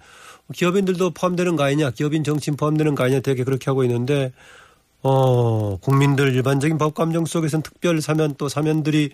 기업인들도 0.53 1.11
포함되는 1.11 1.57
거 1.57 1.65
아니냐, 1.65 1.91
기업인 1.91 2.23
정치인 2.23 2.57
포함되는 2.57 2.95
거 2.95 3.05
아니냐 3.05 3.21
되게 3.21 3.45
그렇게 3.45 3.67
하고 3.67 3.85
있는데 3.85 4.33
어 5.07 5.77
국민들 5.83 6.35
일반적인 6.35 6.79
법 6.79 6.95
감정 6.95 7.27
속에서는 7.27 7.63
특별 7.63 8.01
사면 8.01 8.35
또 8.39 8.49
사면들이 8.49 9.11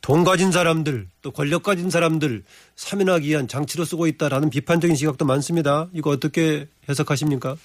돈 0.00 0.22
가진 0.22 0.52
사람들 0.52 1.06
또 1.22 1.32
권력 1.32 1.64
가진 1.64 1.90
사람들 1.90 2.44
사면하기 2.76 3.28
위한 3.28 3.48
장치로 3.48 3.84
쓰고 3.84 4.06
있다라는 4.06 4.48
비판적인 4.48 4.94
시각도 4.94 5.24
많습니다. 5.24 5.88
이거 5.92 6.10
어떻게 6.10 6.66
해석하십니까? 6.88 7.56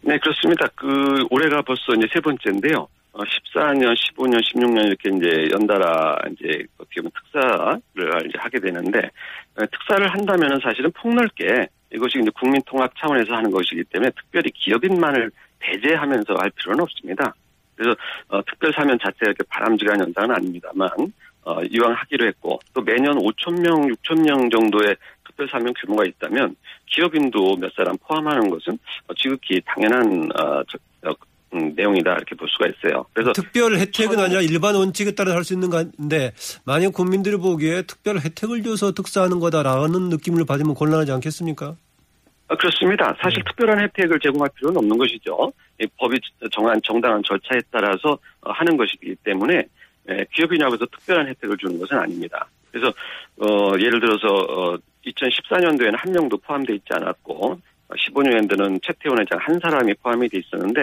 네, 0.00 0.18
그렇습니다. 0.18 0.66
그 0.74 1.26
올해가 1.30 1.60
벌써 1.60 1.92
이제 1.98 2.06
세 2.10 2.20
번째인데요. 2.20 2.88
어, 3.12 3.20
14년, 3.22 3.94
15년, 3.94 4.40
16년 4.42 4.86
이렇게 4.86 5.10
이제 5.10 5.48
연달아 5.52 6.16
이제 6.32 6.64
어떻게 6.78 7.02
보면 7.02 7.12
특사를 7.14 8.26
이제 8.26 8.38
하게 8.38 8.58
되는데 8.58 8.98
어, 9.56 9.66
특사를 9.70 10.08
한다면은 10.08 10.58
사실은 10.62 10.90
폭넓게 10.92 11.68
이것이 11.92 12.20
이제 12.20 12.30
국민 12.34 12.60
통합 12.64 12.90
차원에서 12.98 13.34
하는 13.34 13.50
것이기 13.50 13.84
때문에 13.84 14.10
특별히 14.16 14.50
기업인만을 14.50 15.30
배제하면서 15.64 16.34
할 16.38 16.50
필요는 16.50 16.82
없습니다. 16.82 17.34
그래서 17.76 17.96
어, 18.28 18.40
특별 18.44 18.72
사면 18.72 18.98
자체가 18.98 19.26
이렇게 19.26 19.44
바람직한 19.48 20.00
현상은 20.00 20.30
아닙니다만 20.36 20.88
어, 21.42 21.62
이왕 21.62 21.92
하기로 21.92 22.26
했고 22.28 22.58
또 22.72 22.80
매년 22.82 23.18
5천 23.18 23.60
명, 23.60 23.86
6천 23.88 24.24
명 24.26 24.48
정도의 24.50 24.96
특별 25.26 25.48
사면 25.48 25.74
규모가 25.80 26.04
있다면 26.04 26.56
기업인도 26.86 27.56
몇 27.56 27.72
사람 27.74 27.96
포함하는 27.98 28.48
것은 28.50 28.78
어, 29.08 29.14
지극히 29.14 29.60
당연한 29.66 30.30
어, 30.38 30.62
저, 30.68 31.10
어, 31.10 31.14
음, 31.54 31.72
내용이다 31.76 32.12
이렇게 32.14 32.34
볼 32.34 32.48
수가 32.48 32.66
있어요. 32.66 33.04
그래서 33.12 33.32
특별 33.32 33.76
혜택은 33.76 34.18
아니라 34.18 34.40
일반 34.40 34.74
원칙에 34.74 35.12
따라 35.12 35.34
할 35.34 35.44
수 35.44 35.52
있는 35.52 35.70
건데 35.70 36.32
만약 36.64 36.92
국민들이 36.92 37.36
보기에 37.36 37.82
특별 37.82 38.18
혜택을 38.18 38.62
줘서 38.62 38.92
특사하는 38.92 39.38
거다라는 39.40 40.08
느낌을 40.08 40.46
받으면 40.46 40.74
곤란하지 40.74 41.12
않겠습니까? 41.12 41.76
어, 42.54 42.56
그렇습니다. 42.56 43.14
사실 43.20 43.42
네. 43.42 43.44
특별한 43.48 43.80
혜택을 43.80 44.20
제공할 44.20 44.48
필요는 44.54 44.78
없는 44.78 44.96
것이죠. 44.96 45.52
이 45.80 45.86
법이 45.98 46.18
정한 46.52 46.80
정당한 46.84 47.20
절차에 47.24 47.60
따라서 47.70 48.16
어, 48.42 48.52
하는 48.52 48.76
것이기 48.76 49.16
때문에 49.24 49.64
에, 50.08 50.24
기업이냐고 50.32 50.74
해서 50.74 50.86
특별한 50.86 51.26
혜택을 51.28 51.56
주는 51.56 51.78
것은 51.80 51.98
아닙니다. 51.98 52.46
그래서 52.70 52.92
어, 53.38 53.72
예를 53.78 54.00
들어서 54.00 54.28
어, 54.28 54.78
2014년도에는 55.04 55.96
한 55.96 56.12
명도 56.12 56.36
포함되어 56.38 56.76
있지 56.76 56.86
않았고 56.90 57.58
15년도는 57.88 58.80
최태원 58.82 59.20
회장 59.20 59.38
한 59.40 59.58
사람이 59.60 59.94
포함이 59.94 60.28
돼 60.28 60.38
있었는데 60.38 60.82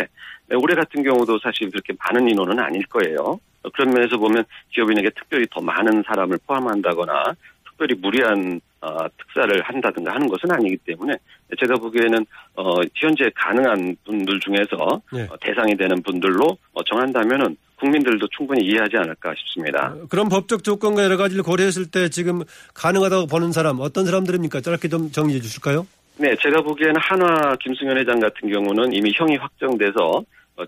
에, 0.52 0.56
올해 0.56 0.76
같은 0.76 1.04
경우도 1.04 1.40
사실 1.40 1.70
그렇게 1.70 1.94
많은 2.00 2.30
인원은 2.30 2.60
아닐 2.60 2.86
거예요. 2.88 3.40
어, 3.64 3.70
그런 3.74 3.94
면에서 3.94 4.18
보면 4.18 4.44
기업인에게 4.74 5.12
특별히 5.12 5.48
더 5.50 5.62
많은 5.62 6.04
사람을 6.06 6.38
포함한다거나 6.46 7.34
특별히 7.64 7.96
무리한 7.96 8.60
어, 8.82 9.08
특사를 9.18 9.62
한다든가 9.62 10.14
하는 10.14 10.28
것은 10.28 10.52
아니기 10.52 10.76
때문에 10.78 11.14
제가 11.60 11.76
보기에는 11.76 12.26
어, 12.56 12.82
현재 12.96 13.30
가능한 13.36 13.96
분들 14.06 14.40
중에서 14.40 15.02
예. 15.16 15.22
어, 15.24 15.38
대상이 15.40 15.76
되는 15.78 16.02
분들로 16.02 16.58
어, 16.74 16.84
정한다면은 16.84 17.56
국민들도 17.78 18.28
충분히 18.36 18.66
이해하지 18.66 18.98
않을까 18.98 19.34
싶습니다. 19.38 19.96
그런 20.10 20.30
법적 20.30 20.64
조건과 20.64 21.04
여러 21.04 21.18
가지를 21.18 21.44
고려했을 21.44 21.90
때 21.90 22.10
지금 22.10 22.42
가능하다고 22.76 23.28
보는 23.28 23.52
사람 23.52 23.80
어떤 23.80 24.06
사람들입니까? 24.06 24.62
짧게 24.62 24.88
좀 24.88 25.12
정리해 25.12 25.40
주실까요? 25.40 25.88
네, 26.18 26.36
제가 26.42 26.62
보기에는 26.62 26.96
한화 26.98 27.56
김승현 27.60 27.98
회장 27.98 28.20
같은 28.20 28.52
경우는 28.52 28.94
이미 28.94 29.12
형이 29.16 29.38
확정돼서 29.38 30.10
어, 30.20 30.24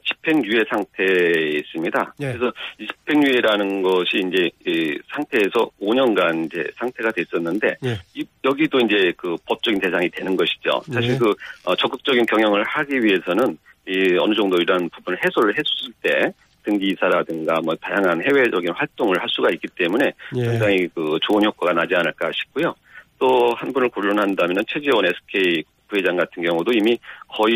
집행유예 0.06 0.64
상태에 0.70 1.58
있습니다. 1.60 2.16
예. 2.22 2.34
그래서 2.34 2.52
이 2.80 2.88
집행유예라는 2.88 3.82
것이 3.82 4.18
이제 4.28 4.50
이 4.66 4.98
상태에서 5.14 5.70
5년간 5.82 6.46
이제 6.46 6.64
상태가 6.78 7.12
됐었는데 7.12 7.76
예. 7.86 8.00
이- 8.16 8.26
여기도 8.44 8.80
이제 8.80 9.14
그 9.18 9.36
법적인 9.48 9.80
대상이 9.80 10.10
되는 10.10 10.36
것이죠. 10.36 10.82
사실 10.92 11.12
예. 11.14 11.18
그 11.18 11.34
어, 11.66 11.76
적극적인 11.76 12.26
경영을 12.26 12.64
하기 12.64 13.04
위해서는 13.04 13.58
이 13.88 14.18
어느 14.20 14.34
정도 14.36 14.58
이런 14.58 14.90
부분을 14.90 15.20
해소를 15.26 15.58
해줬을 15.58 15.94
때 16.02 16.34
등기이사라든가 16.64 17.60
뭐 17.62 17.76
다양한 17.76 18.24
해외적인 18.24 18.72
활동을 18.74 19.22
할 19.22 19.28
수가 19.30 19.50
있기 19.52 19.68
때문에 19.76 20.12
예. 20.38 20.46
상당히 20.46 20.88
그 20.96 21.18
좋은 21.22 21.44
효과가 21.44 21.74
나지 21.74 21.94
않을까 21.96 22.32
싶고요. 22.34 22.74
또 23.20 23.54
한 23.56 23.72
분을 23.72 23.90
고려한다면 23.90 24.64
최지원 24.68 25.06
SK 25.06 25.64
부회장 25.94 26.18
같은 26.18 26.42
경우도 26.42 26.72
이미 26.74 26.98
거의 27.28 27.54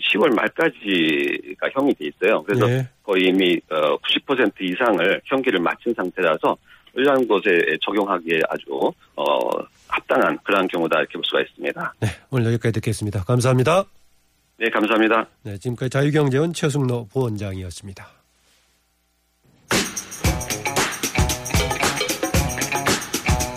10월 0.00 0.34
말까지가 0.34 1.68
형이 1.72 1.94
돼 1.94 2.06
있어요. 2.06 2.42
그래서 2.42 2.68
예. 2.68 2.88
거의 3.04 3.26
이미 3.26 3.60
90% 3.68 4.52
이상을 4.60 5.20
형기를 5.24 5.60
마친 5.60 5.94
상태라서 5.94 6.56
이러한 6.94 7.28
것에 7.28 7.78
적용하기에 7.82 8.40
아주 8.48 8.92
어, 9.14 9.24
합당한 9.86 10.36
그러한 10.42 10.66
경우다 10.66 10.98
이렇게 10.98 11.12
볼 11.12 11.22
수가 11.24 11.40
있습니다. 11.42 11.94
네, 12.00 12.08
오늘 12.30 12.46
여기까지 12.46 12.72
듣겠습니다. 12.72 13.22
감사합니다. 13.22 13.84
네, 14.58 14.68
감사합니다. 14.70 15.28
네, 15.42 15.56
지금까지 15.58 15.90
자유경제원 15.90 16.52
최승로 16.52 17.06
부원장이었습니다. 17.12 18.08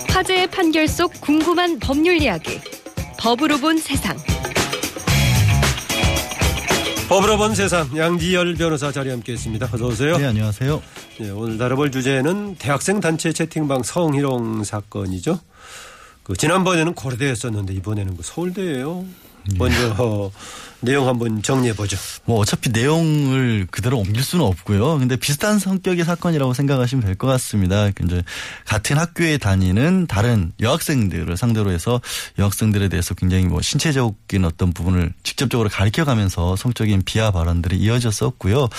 화제의 0.10 0.48
판결 0.48 0.88
속 0.88 1.12
궁금한 1.22 1.80
법률 1.80 2.18
이야기. 2.18 2.60
법으로 3.22 3.60
본 3.60 3.78
세상. 3.78 4.18
법으로 7.08 7.38
본 7.38 7.54
세상 7.54 7.96
양지열 7.96 8.56
변호사 8.56 8.92
자리에 8.92 9.12
함께했습니다. 9.12 9.70
어서 9.72 9.86
오세요. 9.86 10.18
네, 10.18 10.26
안녕하세요. 10.26 10.82
네, 11.20 11.30
오늘 11.30 11.60
다뤄볼 11.60 11.92
주제는 11.92 12.56
대학생 12.56 13.00
단체 13.00 13.32
채팅방 13.32 13.84
성희롱 13.84 14.64
사건이죠. 14.64 15.40
그 16.24 16.36
지난번에는 16.36 16.96
고려대였었는데 16.96 17.76
이번에는 17.76 18.18
그 18.18 18.24
서울대예요. 18.24 19.06
먼저 19.56 19.96
어, 20.00 20.32
내용 20.82 21.08
한번 21.08 21.42
정리해 21.42 21.74
보죠. 21.74 21.98
뭐 22.26 22.40
어차피 22.40 22.70
내용을 22.70 23.68
그대로 23.72 23.98
옮길 24.00 24.24
수는 24.24 24.44
없고요. 24.46 25.00
근데 25.00 25.16
비슷한 25.16 25.60
성격의 25.60 26.06
사건이라고 26.06 26.54
생각하시면 26.54 27.06
될 27.06 27.16
것 27.16 27.28
같습니다. 27.28 27.88
이제 28.04 28.24
같은 28.66 28.98
학교에 28.98 29.38
다니는 29.38 30.08
다른 30.08 30.52
여학생들을 30.60 31.38
상대로 31.38 31.72
해서 31.72 32.02
여학생들에 32.40 32.90
대해서 32.90 33.14
굉장히 33.14 33.46
뭐 33.46 33.62
신체적인 33.62 34.44
어떤 34.46 34.74
부분을 34.74 35.14
직접적으로 35.24 35.70
가르쳐 35.70 36.04
가면서 36.06 36.56
성적인 36.56 37.04
비하 37.06 37.32
발언들이 37.32 37.78
이어졌었고요. 37.78 38.70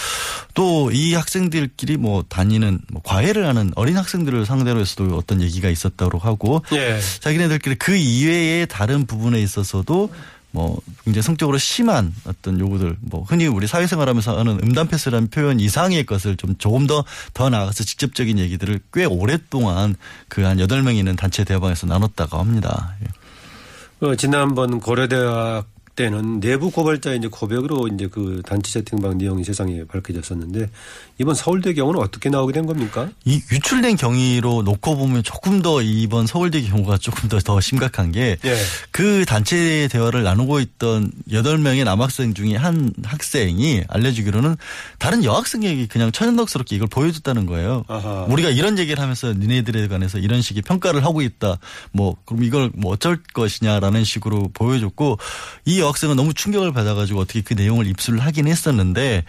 또 0.54 0.90
이 0.92 1.14
학생들끼리 1.14 1.96
뭐 1.96 2.24
다니는 2.28 2.80
뭐 2.90 3.00
과외를 3.04 3.46
하는 3.46 3.72
어린 3.76 3.96
학생들을 3.96 4.44
상대로 4.46 4.80
해서도 4.80 5.16
어떤 5.16 5.40
얘기가 5.40 5.68
있었다고 5.70 6.18
하고 6.18 6.62
예. 6.72 6.98
자기네들끼리 7.20 7.76
그 7.76 7.96
이외의 7.96 8.66
다른 8.66 9.06
부분에 9.06 9.40
있어서도 9.40 10.10
뭐 10.52 10.78
굉장히 11.04 11.22
성적으로 11.22 11.58
심한 11.58 12.14
어떤 12.26 12.60
요구들 12.60 12.96
뭐 13.00 13.24
흔히 13.24 13.46
우리 13.46 13.66
사회생활하면서 13.66 14.38
하는 14.38 14.60
음담 14.62 14.86
패스라는 14.88 15.28
표현 15.30 15.58
이상의 15.58 16.06
것을 16.06 16.36
좀 16.36 16.54
조금 16.58 16.86
더더 16.86 17.48
나아가서 17.50 17.84
직접적인 17.84 18.38
얘기들을 18.38 18.80
꽤 18.92 19.04
오랫동안 19.06 19.96
그 20.28 20.42
한 20.52 20.60
여덟 20.60 20.82
명 20.82 20.96
있는 20.96 21.16
단체 21.16 21.44
대화방에서 21.44 21.86
나눴다고 21.86 22.36
합니다. 22.38 22.94
예. 23.02 24.06
어, 24.06 24.16
지난번 24.16 24.80
고려대학 24.80 25.66
때는 25.94 26.40
내부 26.40 26.70
고발자의 26.70 27.18
이제 27.18 27.28
고백으로 27.28 27.88
이제 27.88 28.06
그 28.06 28.40
단체 28.46 28.72
채팅방 28.72 29.18
내용이 29.18 29.44
세상에 29.44 29.84
밝혀졌었는데 29.84 30.70
이번 31.18 31.34
서울대 31.34 31.74
경우는 31.74 32.00
어떻게 32.00 32.30
나오게 32.30 32.54
된 32.54 32.64
겁니까? 32.64 33.10
이 33.26 33.42
유출된 33.52 33.96
경위로 33.96 34.62
놓고 34.62 34.96
보면 34.96 35.22
조금 35.22 35.60
더 35.60 35.82
이번 35.82 36.26
서울대 36.26 36.62
경우가 36.62 36.96
조금 36.96 37.28
더 37.28 37.42
더 37.42 37.60
심각한 37.60 38.12
게 38.12 38.38
예. 38.44 38.56
그 38.90 39.24
단체 39.24 39.88
대화를 39.90 40.22
나누고 40.22 40.60
있던 40.60 41.10
여덟 41.32 41.58
명의 41.58 41.84
남학생 41.84 42.34
중에 42.34 42.56
한 42.56 42.92
학생이 43.04 43.82
알려주기로는 43.88 44.56
다른 44.98 45.24
여학생에게 45.24 45.86
그냥 45.86 46.12
천연덕스럽게 46.12 46.76
이걸 46.76 46.88
보여줬다는 46.88 47.46
거예요. 47.46 47.84
아하. 47.88 48.26
우리가 48.28 48.50
이런 48.50 48.78
얘기를 48.78 49.02
하면서 49.02 49.32
니네들에 49.32 49.88
관해서 49.88 50.18
이런 50.18 50.40
식의 50.40 50.62
평가를 50.62 51.04
하고 51.04 51.22
있다. 51.22 51.58
뭐 51.90 52.16
그럼 52.24 52.44
이걸 52.44 52.70
뭐 52.74 52.92
어쩔 52.92 53.20
것이냐라는 53.34 54.04
식으로 54.04 54.50
보여줬고 54.54 55.18
이 55.64 55.80
여학생은 55.82 56.16
너무 56.16 56.32
충격을 56.32 56.72
받아가지고 56.72 57.20
어떻게 57.20 57.40
그 57.42 57.54
내용을 57.54 57.86
입수를 57.86 58.20
하긴 58.20 58.48
했었는데 58.48 59.24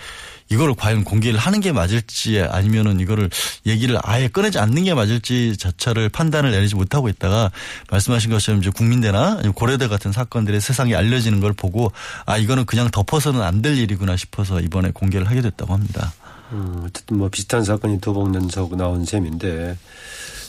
이거를 0.50 0.76
과연 0.76 1.04
공개를 1.04 1.40
하는 1.40 1.62
게 1.62 1.72
맞을지 1.72 2.42
아니면은 2.42 3.00
이거를 3.00 3.30
얘기를 3.66 3.98
아예 4.04 4.28
꺼내지 4.28 4.60
않는 4.60 4.84
게 4.84 4.94
맞을지 4.94 5.58
자체를 5.58 6.10
판단을 6.10 6.52
내리지 6.52 6.76
못하고 6.76 7.10
있다가 7.10 7.50
말씀하신 7.90 8.30
것처럼 8.30 8.62
이제 8.62 8.70
국민대나 8.70 9.42
고려대 9.56 9.88
같은 9.88 10.12
사건들의 10.12 10.62
세상에 10.62 10.94
알려지는 10.96 11.40
걸 11.40 11.54
보고 11.54 11.92
아 12.26 12.38
이거는 12.38 12.66
그냥 12.66 12.90
덮어서는 12.92 13.42
안 13.42 13.64
될 13.64 13.78
일이구나 13.78 14.18
싶어서 14.18 14.60
이번에 14.60 14.92
공개를 14.92 15.30
하게 15.30 15.42
됐다고 15.42 15.74
합니다. 15.74 16.12
음, 16.52 16.84
어쨌든 16.86 17.18
뭐 17.18 17.30
비슷한 17.30 17.64
사건이 17.64 18.02
두 18.02 18.14
번 18.14 18.36
연속 18.36 18.76
나온 18.76 19.06
셈인데 19.06 19.78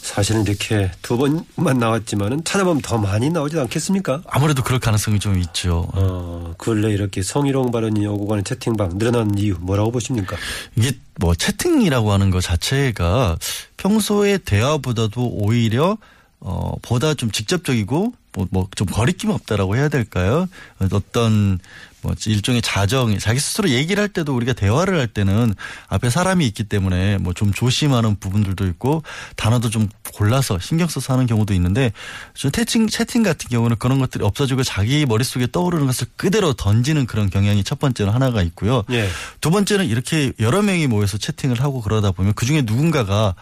사실은 0.04 0.42
이렇게 0.42 0.90
두 1.00 1.16
번만 1.16 1.78
나왔지만은 1.78 2.44
찾아보면 2.44 2.82
더 2.82 2.98
많이 2.98 3.30
나오지 3.30 3.58
않겠습니까? 3.58 4.20
아무래도 4.26 4.62
그럴 4.62 4.78
가능성이 4.78 5.18
좀 5.18 5.38
있죠. 5.38 5.88
어, 5.94 6.54
근래 6.58 6.92
이렇게 6.92 7.22
성희롱 7.22 7.70
발언이 7.70 8.06
오고 8.06 8.26
가는 8.26 8.44
채팅방 8.44 8.98
늘어난 8.98 9.36
이유 9.38 9.56
뭐라고 9.60 9.90
보십니까? 9.92 10.36
이게 10.76 10.92
뭐 11.18 11.34
채팅이라고 11.34 12.12
하는 12.12 12.30
것 12.30 12.42
자체가 12.42 13.38
평소의 13.78 14.40
대화보다도 14.40 15.26
오히려 15.26 15.96
어 16.38 16.74
보다 16.82 17.14
좀 17.14 17.30
직접적이고 17.30 18.12
뭐좀 18.50 18.86
거리낌 18.88 19.30
없다라고 19.30 19.76
해야 19.76 19.88
될까요? 19.88 20.46
어떤 20.92 21.58
뭐 22.04 22.14
일종의 22.26 22.62
자정, 22.62 23.18
자기 23.18 23.40
스스로 23.40 23.68
얘기를 23.68 24.00
할 24.00 24.08
때도 24.08 24.34
우리가 24.34 24.52
대화를 24.52 24.98
할 24.98 25.08
때는 25.08 25.54
앞에 25.88 26.08
사람이 26.08 26.46
있기 26.46 26.64
때문에 26.64 27.18
뭐 27.18 27.34
좀 27.34 27.52
조심하는 27.52 28.16
부분들도 28.20 28.66
있고 28.68 29.02
단어도 29.36 29.68
좀 29.68 29.88
골라서 30.14 30.58
신경 30.60 30.88
써서 30.88 31.12
하는 31.12 31.26
경우도 31.26 31.52
있는데 31.54 31.92
좀 32.32 32.50
채팅 32.50 32.86
채팅 32.86 33.22
같은 33.22 33.48
경우는 33.50 33.76
그런 33.78 33.98
것들이 33.98 34.24
없어지고 34.24 34.62
자기 34.62 35.04
머릿속에 35.04 35.48
떠오르는 35.50 35.86
것을 35.86 36.06
그대로 36.16 36.52
던지는 36.54 37.06
그런 37.06 37.28
경향이 37.28 37.64
첫 37.64 37.78
번째로 37.78 38.12
하나가 38.12 38.40
있고요. 38.42 38.84
예. 38.90 39.08
두 39.40 39.50
번째는 39.50 39.86
이렇게 39.86 40.32
여러 40.38 40.62
명이 40.62 40.86
모여서 40.86 41.18
채팅을 41.18 41.60
하고 41.60 41.80
그러다 41.82 42.12
보면 42.12 42.34
그 42.34 42.46
중에 42.46 42.62
누군가가 42.62 43.34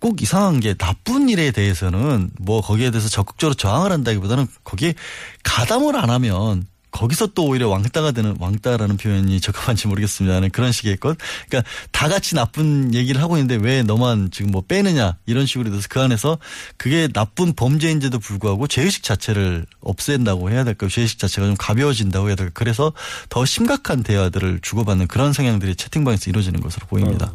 꼭 0.00 0.20
이상한 0.22 0.60
게 0.60 0.74
나쁜 0.74 1.28
일에 1.28 1.50
대해서는 1.50 2.30
뭐 2.38 2.60
거기에 2.60 2.90
대해서 2.90 3.08
적극적으로 3.08 3.54
저항을 3.54 3.92
한다기보다는 3.92 4.46
거기에 4.64 4.94
가담을 5.42 5.96
안 5.96 6.10
하면 6.10 6.66
거기서 6.94 7.26
또 7.34 7.46
오히려 7.46 7.68
왕따가 7.68 8.12
되는 8.12 8.36
왕따라는 8.38 8.96
표현이 8.98 9.40
적합한지 9.40 9.88
모르겠습니다는 9.88 10.50
그런 10.50 10.70
식의 10.70 10.96
것. 10.98 11.18
그러니까 11.48 11.68
다 11.90 12.08
같이 12.08 12.36
나쁜 12.36 12.94
얘기를 12.94 13.20
하고 13.20 13.36
있는데 13.36 13.56
왜 13.56 13.82
너만 13.82 14.30
지금 14.30 14.52
뭐 14.52 14.62
빼느냐 14.66 15.16
이런 15.26 15.44
식으로 15.44 15.70
돼서 15.70 15.88
그 15.90 16.00
안에서 16.00 16.38
그게 16.76 17.08
나쁜 17.08 17.52
범죄인지도 17.52 18.20
불구하고 18.20 18.68
죄의식 18.68 19.02
자체를 19.02 19.66
없앤다고 19.80 20.50
해야 20.50 20.62
될까요? 20.62 20.88
죄의식 20.88 21.18
자체가 21.18 21.48
좀 21.48 21.56
가벼워진다고 21.58 22.28
해야 22.28 22.36
될까요? 22.36 22.52
그래서 22.54 22.92
더 23.28 23.44
심각한 23.44 24.04
대화들을 24.04 24.60
주고받는 24.62 25.08
그런 25.08 25.32
성향들이 25.32 25.74
채팅방에서 25.74 26.30
이루어지는 26.30 26.60
것으로 26.60 26.86
보입니다. 26.86 27.32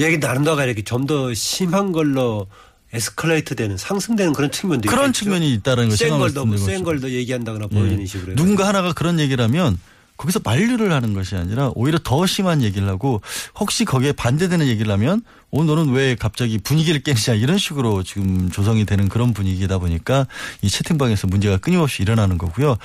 얘기 0.00 0.18
나눈다가 0.18 0.64
이렇게 0.64 0.82
좀 0.82 1.06
더 1.06 1.32
심한 1.34 1.92
걸로 1.92 2.48
에스컬레이트 2.92 3.54
되는 3.56 3.76
상승되는 3.76 4.32
그런 4.32 4.50
측면도 4.50 4.88
그런 4.88 5.06
있겠죠? 5.06 5.24
측면이 5.24 5.52
있다는 5.54 5.88
걸센 5.88 6.10
걸도 6.10 6.44
말씀드린 6.46 6.58
센 6.58 6.84
거죠. 6.84 6.84
걸도 6.84 7.10
얘기한다거나 7.10 7.68
예. 7.70 7.74
보여주는 7.74 8.06
식으로. 8.06 8.34
누군가 8.36 8.66
하나가 8.68 8.92
그런 8.92 9.18
얘기를 9.18 9.42
하면 9.44 9.78
거기서 10.16 10.40
만류를 10.44 10.92
하는 10.92 11.12
것이 11.12 11.36
아니라 11.36 11.70
오히려 11.74 11.98
더 12.02 12.26
심한 12.26 12.62
얘기를 12.62 12.88
하고 12.88 13.20
혹시 13.58 13.84
거기에 13.84 14.12
반대되는 14.12 14.66
얘기를 14.66 14.90
하면 14.92 15.22
어 15.52 15.62
너는 15.62 15.92
왜 15.92 16.16
갑자기 16.16 16.58
분위기를 16.58 17.00
깨느냐 17.00 17.38
이런 17.38 17.56
식으로 17.56 18.02
지금 18.02 18.50
조성이 18.50 18.84
되는 18.84 19.08
그런 19.08 19.32
분위기다 19.32 19.78
보니까 19.78 20.26
이 20.60 20.68
채팅방에서 20.68 21.28
문제가 21.28 21.56
끊임없이 21.56 22.02
일어나는 22.02 22.36
거고요. 22.36 22.76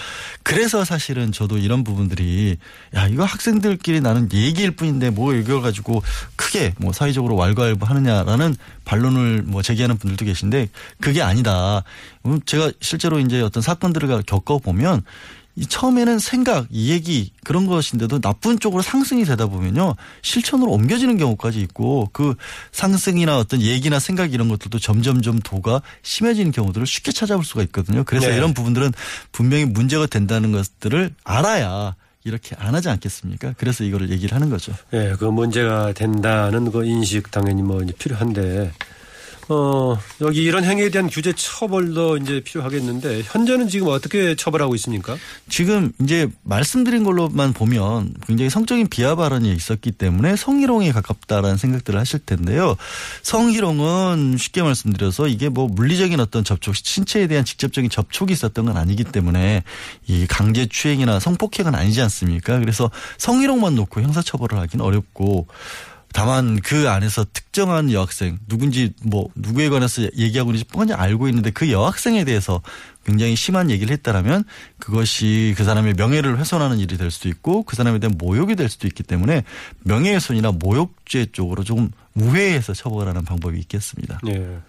그래서 0.43 0.85
사실은 0.85 1.31
저도 1.31 1.57
이런 1.57 1.83
부분들이 1.83 2.57
야 2.95 3.07
이거 3.07 3.23
학생들끼리 3.23 4.01
나는 4.01 4.29
얘기일 4.31 4.71
뿐인데 4.71 5.09
뭐 5.09 5.33
이걸 5.33 5.61
가지고 5.61 6.03
크게 6.35 6.73
뭐 6.77 6.93
사회적으로 6.93 7.35
왈가왈부 7.35 7.85
하느냐라는 7.85 8.55
반론을 8.85 9.43
뭐 9.43 9.61
제기하는 9.61 9.97
분들도 9.97 10.25
계신데 10.25 10.69
그게 10.99 11.21
아니다. 11.21 11.83
음, 12.25 12.39
제가 12.45 12.71
실제로 12.79 13.19
이제 13.19 13.41
어떤 13.41 13.63
사건들을 13.63 14.23
겪어 14.27 14.59
보면 14.59 15.03
이 15.55 15.65
처음에는 15.65 16.19
생각, 16.19 16.67
이 16.69 16.91
얘기 16.91 17.31
그런 17.43 17.65
것인데도 17.65 18.19
나쁜 18.19 18.59
쪽으로 18.59 18.81
상승이 18.81 19.25
되다 19.25 19.47
보면요 19.47 19.95
실천으로 20.21 20.71
옮겨지는 20.71 21.17
경우까지 21.17 21.59
있고 21.61 22.09
그 22.13 22.35
상승이나 22.71 23.37
어떤 23.37 23.61
얘기나 23.61 23.99
생각 23.99 24.33
이런 24.33 24.47
것들도 24.49 24.79
점점점 24.79 25.39
도가 25.39 25.81
심해지는 26.03 26.51
경우들을 26.51 26.87
쉽게 26.87 27.11
찾아볼 27.11 27.43
수가 27.43 27.63
있거든요. 27.63 28.03
그래서 28.03 28.29
네. 28.29 28.37
이런 28.37 28.53
부분들은 28.53 28.91
분명히 29.31 29.65
문제가 29.65 30.05
된다는 30.05 30.51
것들을 30.51 31.13
알아야 31.23 31.95
이렇게 32.23 32.55
안 32.59 32.75
하지 32.75 32.89
않겠습니까? 32.89 33.55
그래서 33.57 33.83
이거를 33.83 34.09
얘기를 34.09 34.35
하는 34.35 34.49
거죠. 34.49 34.73
예, 34.93 35.15
그 35.17 35.25
문제가 35.25 35.91
된다는 35.93 36.71
그 36.71 36.85
인식 36.85 37.31
당연히 37.31 37.63
뭐 37.63 37.81
필요한데, 37.97 38.71
어, 39.53 39.97
여기 40.21 40.43
이런 40.43 40.63
행위에 40.63 40.89
대한 40.89 41.09
규제 41.09 41.33
처벌도 41.35 42.15
이제 42.17 42.39
필요하겠는데, 42.39 43.23
현재는 43.25 43.67
지금 43.67 43.87
어떻게 43.87 44.33
처벌하고 44.33 44.75
있습니까? 44.75 45.17
지금 45.49 45.91
이제 46.01 46.29
말씀드린 46.43 47.03
걸로만 47.03 47.51
보면 47.51 48.13
굉장히 48.25 48.49
성적인 48.49 48.87
비하 48.87 49.15
발언이 49.15 49.51
있었기 49.51 49.91
때문에 49.91 50.37
성희롱에 50.37 50.93
가깝다라는 50.93 51.57
생각들을 51.57 51.99
하실 51.99 52.19
텐데요. 52.19 52.77
성희롱은 53.23 54.37
쉽게 54.37 54.63
말씀드려서 54.63 55.27
이게 55.27 55.49
뭐 55.49 55.67
물리적인 55.67 56.17
어떤 56.21 56.45
접촉, 56.45 56.73
신체에 56.73 57.27
대한 57.27 57.43
직접적인 57.43 57.89
접촉이 57.89 58.31
있었던 58.31 58.65
건 58.65 58.77
아니기 58.77 59.03
때문에 59.03 59.63
이 60.07 60.27
강제 60.27 60.65
추행이나 60.65 61.19
성폭행은 61.19 61.75
아니지 61.75 62.01
않습니까? 62.01 62.57
그래서 62.59 62.89
성희롱만 63.17 63.75
놓고 63.75 64.01
형사처벌을 64.01 64.57
하기는 64.59 64.85
어렵고 64.85 65.47
다만 66.13 66.59
그 66.61 66.89
안에서 66.89 67.25
특정한 67.31 67.91
여학생 67.91 68.39
누군지 68.47 68.93
뭐 69.03 69.29
누구에 69.35 69.69
관해서 69.69 70.03
얘기하고 70.17 70.51
있는지 70.51 70.65
뻔히 70.65 70.93
알고 70.93 71.27
있는데 71.29 71.51
그 71.51 71.71
여학생에 71.71 72.23
대해서 72.23 72.61
굉장히 73.05 73.35
심한 73.35 73.71
얘기를 73.71 73.91
했다라면 73.93 74.43
그것이 74.79 75.53
그 75.57 75.63
사람의 75.63 75.95
명예를 75.95 76.37
훼손하는 76.37 76.77
일이 76.79 76.97
될 76.97 77.09
수도 77.11 77.29
있고 77.29 77.63
그 77.63 77.75
사람에 77.75 77.99
대한 77.99 78.15
모욕이 78.17 78.55
될 78.55 78.69
수도 78.69 78.87
있기 78.87 79.03
때문에 79.03 79.43
명예훼손이나 79.83 80.51
모욕죄 80.51 81.27
쪽으로 81.31 81.63
조금 81.63 81.89
우회해서 82.13 82.73
처벌하는 82.73 83.23
방법이 83.23 83.57
있겠습니다. 83.59 84.19
예. 84.27 84.59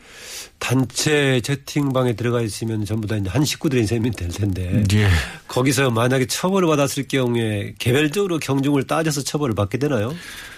단체 0.59 1.40
채팅방에 1.40 2.14
들어가 2.14 2.40
있으면 2.40 2.85
전부 2.85 3.07
다 3.09 3.12
한 3.26 3.44
식구들이 3.44 3.87
셈이 3.87 4.12
될 4.12 4.28
텐데, 4.28 4.85
예. 4.92 5.09
거기서 5.48 5.90
만약에 5.90 6.26
처벌을 6.26 6.68
받았을 6.68 7.09
경우에 7.09 7.74
개별적으로 7.78 8.38
경중을 8.38 8.85
따져서 8.87 9.22
처벌을 9.22 9.55
받게 9.55 9.78
되나요? 9.78 10.14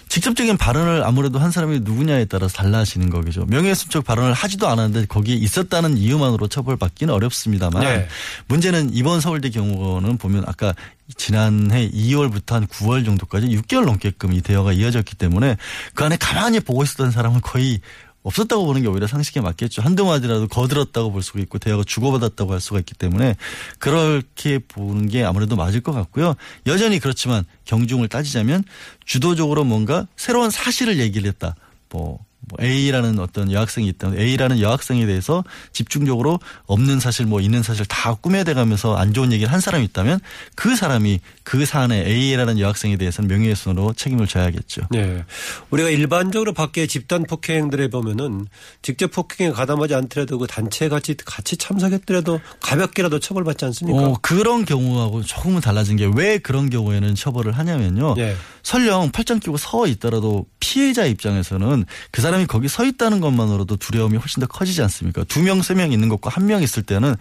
직접적인 0.09 0.57
발언을 0.57 1.05
아무래도 1.05 1.38
한 1.38 1.51
사람이 1.51 1.81
누구냐에 1.81 2.27
따라서 2.27 2.57
달라지는 2.57 3.11
거겠죠. 3.11 3.45
명예훼손적 3.47 4.05
발언을 4.05 4.33
하지도 4.33 4.69
않았는데 4.69 5.07
거기에 5.07 5.35
있었다는 5.37 5.97
이유만으로 5.99 6.49
처벌받기는 6.49 7.12
어렵습니다만 7.12 7.83
네. 7.83 8.09
문제는 8.47 8.90
이번 8.93 9.21
서울대 9.21 9.51
경우는 9.51 10.19
보면 10.19 10.45
아까 10.47 10.75
지난해 11.17 11.90
2월부터 11.90 12.53
한 12.53 12.67
9월 12.67 13.05
정도까지 13.05 13.49
6개월 13.49 13.85
넘게끔 13.85 14.33
이 14.33 14.40
대화가 14.40 14.73
이어졌기 14.73 15.17
때문에 15.17 15.57
그 15.95 16.05
안에 16.05 16.17
가만히 16.17 16.61
보고 16.61 16.83
있었던 16.83 17.11
사람은 17.11 17.40
거의 17.43 17.81
없었다고 18.25 18.65
보는 18.65 18.83
게 18.83 18.89
오히려 18.89 19.07
상식에 19.07 19.41
맞겠죠. 19.41 19.83
한두 19.83 20.07
마디라도 20.07 20.49
거들었다고 20.49 21.13
볼 21.13 21.23
수가 21.23 21.41
있고 21.41 21.59
대화가 21.59 21.85
주고받았다고 21.85 22.53
할 22.53 22.61
수가 22.61 22.81
있기 22.81 22.95
때문에 22.95 23.37
그렇게 23.79 24.59
보는 24.59 25.09
게 25.09 25.23
아무래도 25.23 25.57
맞을 25.57 25.83
것 25.83 25.93
같고요. 25.93 26.35
여전히 26.67 26.99
그렇지만 26.99 27.45
경중을 27.67 28.09
따지자면 28.09 28.65
주도적으로 29.05 29.65
뭔가 29.65 30.09
새로운 30.17 30.51
사실을 30.51 30.99
얘기를 30.99 31.29
했다. 31.29 31.55
뭐, 31.91 32.03
뭐 32.11 32.19
A라는 32.61 33.18
어떤 33.18 33.52
여학생이 33.52 33.87
있다면 33.88 34.18
A라는 34.18 34.61
여학생에 34.61 35.04
대해서 35.07 35.44
집중적으로 35.72 36.40
없는 36.66 37.00
사실 37.00 37.26
뭐 37.26 37.40
있는 37.40 37.62
사실 37.62 37.85
다 37.87 38.14
꾸며대가면서 38.14 38.96
안 38.96 39.12
좋은 39.12 39.33
얘기를 39.33 39.52
한 39.52 39.61
사람이 39.61 39.85
있다면 39.85 40.20
그 40.54 40.76
사람이 40.76 41.20
그 41.42 41.66
사안에 41.66 42.07
A라는 42.07 42.59
여학생에 42.59 42.96
대해서는 42.96 43.28
명예훼손으로 43.28 43.92
책임을 43.94 44.26
져야겠죠. 44.26 44.83
네. 44.90 45.24
우리가 45.70 45.90
일반적으로 45.90 46.52
밖에 46.54 46.87
집단 46.87 47.24
폭행들에 47.24 47.88
보면은 47.88 48.46
직접 48.80 49.11
폭행에 49.11 49.50
가담하지 49.50 49.94
않더라도 49.94 50.38
그 50.38 50.46
단체 50.46 50.88
같이 50.88 51.14
같이 51.24 51.57
참석했더라도 51.57 52.40
가볍게라도 52.61 53.18
처벌받지 53.18 53.64
않습니까? 53.66 53.98
어, 53.98 54.18
그런 54.22 54.64
경우하고 54.64 55.22
조금은 55.22 55.61
달라진 55.61 55.96
게 55.96 56.04
왜 56.14 56.38
그런 56.38 56.70
경우에는 56.70 57.14
처벌을 57.14 57.52
하냐면요. 57.52 58.14
예. 58.18 58.37
설령 58.62 59.11
팔짱 59.11 59.40
끼고 59.40 59.57
서 59.57 59.87
있더라도 59.87 60.46
피해자 60.61 61.04
입장에서는 61.04 61.85
그 62.11 62.22
사람 62.22 62.34
이 62.40 62.47
거기 62.47 62.68
서 62.68 62.85
있다는 62.85 63.20
것만으로도 63.20 63.77
두려움이 63.77 64.16
훨씬 64.18 64.40
더 64.40 64.47
커지지 64.47 64.83
않습니까? 64.83 65.25
두 65.25 65.40
명, 65.42 65.62
세 65.62 65.75
명 65.75 65.92
있는 65.92 66.09
것과 66.09 66.31
한 66.31 66.47
명 66.47 66.62
있을 66.62 66.83
때는 66.83 67.14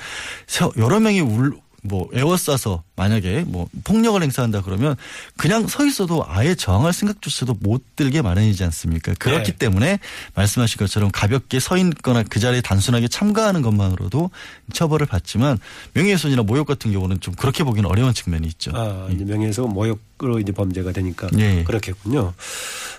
서- 0.47 0.71
여러 0.77 0.99
명이 0.99 1.21
울, 1.21 1.53
뭐 1.83 2.07
에워싸서 2.13 2.83
만약에 2.95 3.43
뭐 3.45 3.67
폭력을 3.83 4.21
행사한다 4.21 4.61
그러면 4.61 4.95
그냥 5.37 5.67
서 5.67 5.85
있어도 5.85 6.23
아예 6.27 6.55
저항할 6.55 6.93
생각조차도 6.93 7.57
못 7.59 7.83
들게 7.95 8.21
마련이지 8.21 8.63
않습니까? 8.63 9.13
그렇기 9.19 9.51
네. 9.51 9.57
때문에 9.57 9.99
말씀하신 10.35 10.77
것처럼 10.77 11.11
가볍게 11.11 11.59
서 11.59 11.77
있거나 11.77 12.23
그 12.23 12.39
자리에 12.39 12.61
단순하게 12.61 13.09
참가하는 13.09 13.61
것만으로도 13.61 14.31
처벌을 14.71 15.05
받지만 15.05 15.59
명예훼손이나 15.93 16.43
모욕 16.43 16.65
같은 16.65 16.91
경우는 16.91 17.19
좀 17.19 17.35
그렇게 17.35 17.63
보기는 17.63 17.89
어려운 17.89 18.13
측면이 18.13 18.47
있죠. 18.47 18.71
아, 18.75 19.07
이제 19.11 19.25
명예훼손 19.25 19.69
모욕으로 19.69 20.39
이제 20.39 20.51
범죄가 20.53 20.93
되니까 20.93 21.27
예. 21.37 21.63
그렇겠군요. 21.63 22.33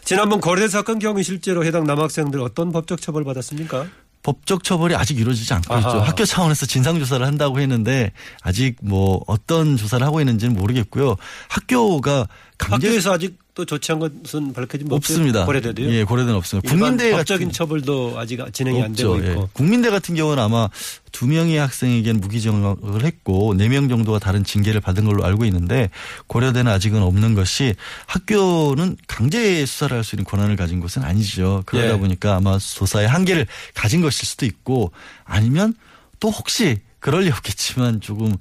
지난번 0.05 0.41
거래대 0.41 0.69
사건 0.69 0.99
경우 0.99 1.23
실제로 1.23 1.65
해당 1.65 1.85
남학생들 1.85 2.41
어떤 2.41 2.71
법적 2.71 3.01
처벌 3.01 3.25
받았습니까? 3.25 3.87
법적 4.25 4.65
처벌이 4.65 4.97
아직 4.97 5.19
이루어지지 5.19 5.55
않고 5.55 5.73
아하. 5.73 5.81
있죠. 5.89 6.01
학교 6.01 6.25
차원에서 6.25 6.67
진상 6.67 6.99
조사를 6.99 7.25
한다고 7.25 7.61
했는데 7.61 8.11
아직 8.43 8.77
뭐 8.83 9.23
어떤 9.29 9.77
조사를 9.77 10.05
하고 10.05 10.21
있는지는 10.21 10.55
모르겠고요. 10.55 11.15
학교가 11.49 12.27
강제 12.59 12.89
학교에서 12.89 13.13
아직 13.13 13.39
또 13.55 13.65
조치한 13.65 14.01
것은 14.01 14.53
밝혀진 14.53 14.89
바 14.89 14.97
없습니다. 14.97 15.45
거래대도요. 15.47 15.89
예, 15.93 16.03
고려대는 16.03 16.35
없습니다. 16.39 16.69
국민대 16.69 17.13
법적인 17.13 17.49
같은 17.49 17.53
처벌도 17.53 18.19
아직 18.19 18.41
진행이 18.53 18.83
안 18.83 18.93
되고 18.93 19.13
없죠. 19.13 19.25
예. 19.27 19.31
있고. 19.31 19.49
국민대 19.53 19.91
같은 19.91 20.17
경우는 20.17 20.43
아마 20.43 20.69
두 21.13 21.29
명의 21.29 21.57
학생에게는 21.59 22.21
무기징역을 22.21 23.05
했고 23.05 23.55
네 23.55 23.69
명 23.69 23.89
정도가 23.89 24.19
다른 24.19 24.43
징계를 24.43 24.81
받은 24.81 25.05
걸로 25.05 25.25
알고 25.25 25.45
있는데 25.45 25.91
고려대는 26.27 26.71
아직은 26.73 27.01
없는 27.03 27.35
것이 27.37 27.77
학교는 28.07 28.97
강제 29.07 29.65
수사를 29.65 29.97
할 29.97 30.03
수 30.05 30.17
있는 30.17 30.25
권한을 30.25 30.57
가진 30.57 30.81
곳은 30.81 31.03
아니죠. 31.05 31.63
그러다 31.65 31.95
예. 31.95 31.99
보니까 31.99 32.35
아마 32.37 32.59
조사의 32.59 33.07
한계를 33.09 33.47
가진 33.75 34.01
것일 34.01 34.27
수도 34.27 34.47
있고 34.47 34.91
아니면 35.25 35.75
또 36.19 36.29
혹시 36.31 36.79
그럴 36.99 37.23
리 37.23 37.31
없겠지만 37.31 38.01
조금 38.01 38.35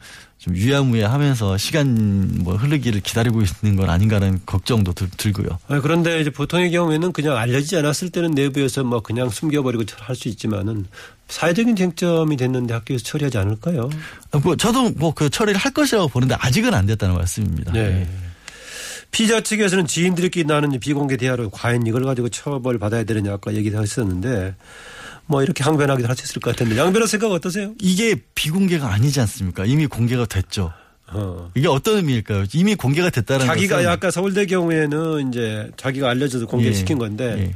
좀 0.43 0.57
유야무야하면서 0.57 1.57
시간 1.57 2.29
뭐 2.43 2.57
흐르기를 2.57 2.99
기다리고 2.99 3.41
있는 3.41 3.77
건 3.77 3.89
아닌가라는 3.89 4.41
걱정도 4.45 4.91
들, 4.91 5.09
들고요. 5.15 5.57
아, 5.69 5.79
그런데 5.79 6.19
이제 6.19 6.29
보통의 6.29 6.69
경우에는 6.71 7.13
그냥 7.13 7.37
알려지지 7.37 7.77
않았을 7.77 8.09
때는 8.09 8.31
내부에서 8.31 8.83
뭐 8.83 8.99
그냥 8.99 9.29
숨겨버리고 9.29 9.85
할 9.99 10.17
수 10.17 10.27
있지만은 10.27 10.85
사회적인 11.29 11.77
쟁점이 11.77 12.35
됐는데 12.35 12.73
학교에서 12.73 13.05
처리하지 13.05 13.37
않을까요? 13.37 13.89
뭐 14.43 14.57
저도 14.57 14.89
뭐 14.91 15.13
그 15.13 15.29
처리를 15.29 15.57
할 15.57 15.71
것이라고 15.71 16.09
보는데 16.09 16.35
아직은 16.37 16.73
안 16.73 16.87
됐다는 16.87 17.15
말씀입니다. 17.15 17.71
네. 17.71 17.79
예. 17.79 18.07
피자 19.11 19.39
측에서는 19.41 19.87
지인들끼리 19.87 20.45
나눈 20.45 20.77
비공개 20.77 21.15
대화로 21.15 21.51
과연 21.51 21.87
이걸 21.87 22.03
가지고 22.03 22.27
처벌 22.27 22.79
받아야 22.79 23.05
되느냐 23.05 23.31
아까 23.31 23.53
얘기도 23.53 23.81
했었는데 23.81 24.55
뭐 25.25 25.41
이렇게 25.43 25.63
항변하기도 25.63 26.07
할수 26.07 26.23
있을 26.23 26.41
것 26.41 26.51
같은데 26.51 26.77
양 26.77 26.91
변호 26.91 27.05
생각 27.05 27.31
어떠세요? 27.31 27.73
이게 27.79 28.15
비공개가 28.35 28.91
아니지 28.91 29.19
않습니까? 29.21 29.65
이미 29.65 29.87
공개가 29.87 30.25
됐죠. 30.25 30.73
어. 31.07 31.51
이게 31.55 31.67
어떤 31.67 31.97
의미일까요? 31.97 32.45
이미 32.53 32.75
공개가 32.75 33.09
됐다는 33.09 33.45
자기가 33.45 33.77
것은 33.77 33.89
아까 33.89 34.11
서울대 34.11 34.45
경우에는 34.45 35.29
이제 35.29 35.69
자기가 35.77 36.09
알려져서 36.09 36.47
공개시킨 36.47 36.97
예. 36.97 36.99
건데 36.99 37.35
예. 37.37 37.51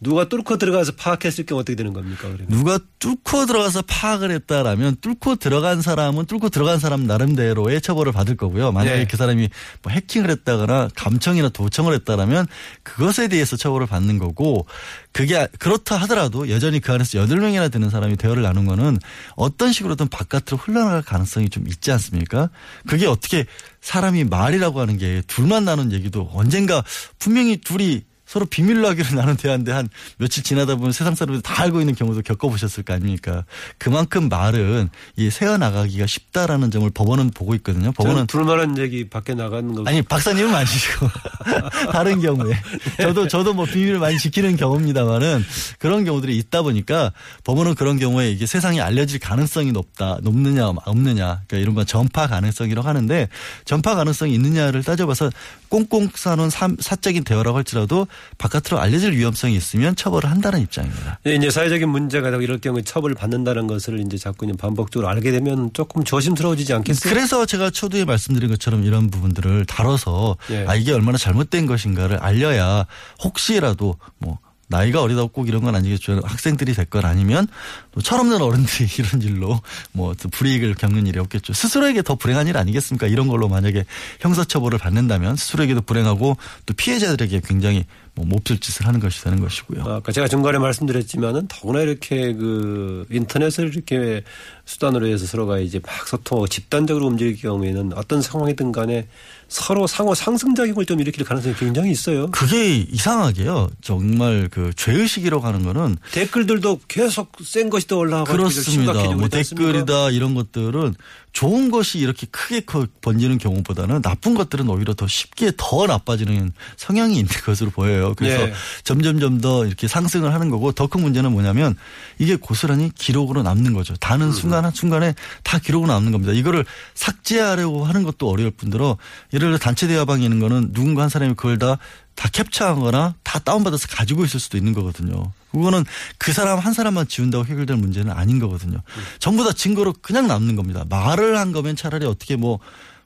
누가 0.00 0.28
뚫고 0.28 0.58
들어가서 0.58 0.92
파악했을 0.92 1.44
경우 1.44 1.60
어떻게 1.60 1.74
되는 1.74 1.92
겁니까? 1.92 2.22
그러면? 2.22 2.46
누가 2.48 2.78
뚫고 3.00 3.46
들어가서 3.46 3.82
파악을 3.82 4.30
했다라면 4.30 4.96
뚫고 5.00 5.36
들어간 5.36 5.82
사람은 5.82 6.26
뚫고 6.26 6.50
들어간 6.50 6.78
사람 6.78 7.06
나름대로의 7.06 7.80
처벌을 7.80 8.12
받을 8.12 8.36
거고요. 8.36 8.70
만약에 8.70 8.98
네. 8.98 9.06
그 9.06 9.16
사람이 9.16 9.48
뭐 9.82 9.92
해킹을 9.92 10.30
했다거나 10.30 10.90
감청이나 10.94 11.48
도청을 11.48 11.94
했다라면 11.94 12.46
그것에 12.84 13.26
대해서 13.26 13.56
처벌을 13.56 13.86
받는 13.88 14.18
거고 14.18 14.66
그게 15.10 15.48
그렇다 15.58 15.96
하더라도 15.96 16.48
여전히 16.48 16.78
그 16.78 16.92
안에서 16.92 17.18
여덟 17.18 17.40
명이나 17.40 17.68
되는 17.68 17.90
사람이 17.90 18.16
대화를 18.16 18.42
나눈 18.42 18.66
거는 18.66 18.98
어떤 19.34 19.72
식으로든 19.72 20.08
바깥으로 20.08 20.58
흘러나갈 20.58 21.02
가능성이 21.02 21.48
좀 21.48 21.66
있지 21.66 21.90
않습니까? 21.90 22.50
그게 22.86 23.06
어떻게 23.06 23.46
사람이 23.80 24.24
말이라고 24.24 24.80
하는 24.80 24.96
게 24.96 25.22
둘만 25.26 25.64
나눈 25.64 25.92
얘기도 25.92 26.30
언젠가 26.32 26.84
분명히 27.18 27.56
둘이 27.56 28.04
서로 28.28 28.44
비밀로 28.44 28.86
하기로 28.88 29.08
나눈 29.16 29.36
대화인데 29.36 29.72
한 29.72 29.88
며칠 30.18 30.42
지나다 30.42 30.74
보면 30.76 30.92
세상 30.92 31.14
사람들이 31.14 31.42
다 31.42 31.62
알고 31.62 31.80
있는 31.80 31.94
경우도 31.94 32.20
겪어보셨을 32.22 32.82
거 32.82 32.92
아닙니까? 32.92 33.44
그만큼 33.78 34.28
말은 34.28 34.90
이 35.16 35.30
새어나가기가 35.30 36.06
쉽다라는 36.06 36.70
점을 36.70 36.88
법원은 36.90 37.30
보고 37.30 37.54
있거든요. 37.56 37.90
법원은 37.92 38.26
불만한 38.26 38.76
얘기 38.76 39.08
밖에 39.08 39.32
나가는 39.32 39.74
거. 39.74 39.82
아니 39.86 40.02
박사님은 40.02 40.54
아니시고 40.54 41.08
다른 41.90 42.20
경우에 42.20 42.52
저도 43.00 43.28
저도 43.28 43.54
뭐 43.54 43.64
비밀을 43.64 43.98
많이 43.98 44.18
지키는 44.18 44.56
경우입니다만은 44.56 45.42
그런 45.78 46.04
경우들이 46.04 46.36
있다 46.36 46.60
보니까 46.60 47.12
법원은 47.44 47.76
그런 47.76 47.98
경우에 47.98 48.30
이게 48.30 48.44
세상에 48.44 48.82
알려질 48.82 49.20
가능성이 49.20 49.72
높다 49.72 50.18
높느냐 50.22 50.66
없느냐 50.66 51.40
그러니까 51.46 51.56
이런 51.56 51.74
건 51.74 51.86
전파 51.86 52.26
가능성이라고 52.26 52.86
하는데 52.86 53.28
전파 53.64 53.94
가능성이 53.94 54.34
있느냐를 54.34 54.82
따져봐서 54.82 55.30
꽁꽁 55.70 56.10
싸놓은 56.14 56.50
사적인 56.50 57.24
대화라고 57.24 57.56
할지라도 57.56 58.06
바깥으로 58.38 58.80
알려질 58.80 59.12
위험성이 59.12 59.56
있으면 59.56 59.96
처벌을 59.96 60.30
한다는 60.30 60.60
입장입니다. 60.60 61.18
예, 61.26 61.34
이제 61.34 61.50
사회적인 61.50 61.88
문제가 61.88 62.30
되고 62.30 62.42
이럴 62.42 62.58
경우에 62.58 62.82
처벌을 62.82 63.14
받는다는 63.14 63.66
것을 63.66 64.00
이제 64.00 64.16
자꾸 64.16 64.46
반복적으로 64.56 65.08
알게 65.08 65.32
되면 65.32 65.70
조금 65.72 66.04
조심스러워지지 66.04 66.72
않겠어요? 66.72 67.12
그래서 67.12 67.46
제가 67.46 67.70
초두에 67.70 68.04
말씀드린 68.04 68.50
것처럼 68.50 68.84
이런 68.84 69.10
부분들을 69.10 69.64
다뤄서 69.66 70.36
예. 70.50 70.64
아 70.66 70.74
이게 70.74 70.92
얼마나 70.92 71.18
잘못된 71.18 71.66
것인가를 71.66 72.18
알려야 72.18 72.86
혹시라도 73.22 73.96
뭐 74.18 74.38
나이가 74.68 75.02
어리다고 75.02 75.28
꼭 75.28 75.48
이런 75.48 75.62
건 75.62 75.74
아니겠죠. 75.74 76.20
학생들이 76.24 76.74
됐건 76.74 77.04
아니면 77.04 77.46
또 77.92 78.00
철없는 78.00 78.40
어른들이 78.40 78.88
이런 78.98 79.22
일로 79.22 79.60
뭐 79.92 80.14
불이익을 80.30 80.74
겪는 80.74 81.06
일이 81.06 81.18
없겠죠. 81.18 81.52
스스로에게 81.52 82.02
더 82.02 82.14
불행한 82.14 82.46
일 82.48 82.56
아니겠습니까? 82.56 83.06
이런 83.06 83.28
걸로 83.28 83.48
만약에 83.48 83.84
형사처벌을 84.20 84.78
받는다면 84.78 85.36
스스로에게도 85.36 85.82
불행하고 85.82 86.36
또 86.66 86.74
피해자들에게 86.74 87.40
굉장히 87.44 87.84
뭐 88.14 88.26
몹쓸 88.26 88.58
짓을 88.58 88.86
하는 88.86 89.00
것이 89.00 89.22
되는 89.22 89.40
것이고요. 89.40 89.84
아까 89.84 90.10
제가 90.12 90.26
중간에 90.28 90.58
말씀드렸지만은 90.58 91.46
더구나 91.48 91.80
이렇게 91.82 92.34
그 92.34 93.06
인터넷을 93.10 93.68
이렇게 93.68 94.22
수단으로 94.64 95.06
해서 95.06 95.24
서로가 95.24 95.60
이제 95.60 95.80
막 95.84 96.06
소통 96.06 96.46
집단적으로 96.46 97.06
움직일 97.06 97.36
경우에는 97.36 97.92
어떤 97.94 98.20
상황이든 98.20 98.72
간에 98.72 99.06
서로 99.48 99.86
상호 99.86 100.14
상승작용을 100.14 100.84
좀 100.84 101.00
일으킬 101.00 101.24
가능성이 101.24 101.54
굉장히 101.54 101.90
있어요. 101.90 102.30
그게 102.30 102.76
이상하게요. 102.76 103.70
정말 103.80 104.48
그 104.50 104.72
죄의식이라고 104.76 105.44
하는 105.44 105.62
거는 105.64 105.96
댓글들도 106.12 106.80
계속 106.86 107.32
센 107.42 107.70
것이 107.70 107.86
더 107.86 107.96
올라가고 107.96 108.30
그렇습니다. 108.30 108.92
뭐 109.14 109.28
댓글이다 109.28 110.10
이런 110.10 110.34
것들은 110.34 110.94
좋은 111.38 111.70
것이 111.70 112.00
이렇게 112.00 112.26
크게 112.32 112.62
번지는 113.00 113.38
경우보다는 113.38 114.02
나쁜 114.02 114.34
것들은 114.34 114.68
오히려 114.68 114.92
더 114.94 115.06
쉽게 115.06 115.52
더 115.56 115.86
나빠지는 115.86 116.52
성향이 116.76 117.14
있는 117.14 117.28
것으로 117.46 117.70
보여요. 117.70 118.14
그래서 118.16 118.46
네. 118.46 118.52
점점점 118.82 119.40
더 119.40 119.64
이렇게 119.64 119.86
상승을 119.86 120.34
하는 120.34 120.50
거고 120.50 120.72
더 120.72 120.88
큰 120.88 121.02
문제는 121.02 121.30
뭐냐면 121.30 121.76
이게 122.18 122.34
고스란히 122.34 122.90
기록으로 122.92 123.44
남는 123.44 123.72
거죠. 123.72 123.94
다는 123.96 124.28
음. 124.28 124.32
순간 124.32 124.64
한 124.64 124.72
순간에 124.72 125.14
다 125.44 125.60
기록으로 125.60 125.92
남는 125.92 126.10
겁니다. 126.10 126.32
이거를 126.32 126.64
삭제하려고 126.94 127.84
하는 127.84 128.02
것도 128.02 128.28
어려울 128.28 128.50
뿐더러 128.50 128.96
예를 129.32 129.48
들어 129.48 129.58
단체 129.58 129.86
대화방에 129.86 130.24
있는 130.24 130.40
거는 130.40 130.72
누군가 130.72 131.02
한 131.02 131.08
사람이 131.08 131.34
그걸 131.34 131.58
다 131.58 131.78
다 132.18 132.28
캡처한 132.32 132.80
거나 132.80 133.14
다 133.22 133.38
다운받아서 133.38 133.86
가지고 133.88 134.24
있을 134.24 134.40
수도 134.40 134.56
있는 134.58 134.72
거거든요. 134.72 135.30
그거는 135.52 135.84
그 136.18 136.32
사람 136.32 136.58
한 136.58 136.72
사람만 136.72 137.06
지운다고 137.06 137.46
해결될 137.46 137.76
문제는 137.76 138.10
아닌 138.10 138.40
거거든요. 138.40 138.78
음. 138.78 139.02
전부 139.20 139.44
다 139.44 139.52
증거로 139.52 139.94
그냥 140.02 140.26
남는 140.26 140.56
겁니다. 140.56 140.84
말을 140.90 141.38
한 141.38 141.52
거면 141.52 141.76
차라리 141.76 142.06
어떻게 142.06 142.34
뭐, 142.34 142.58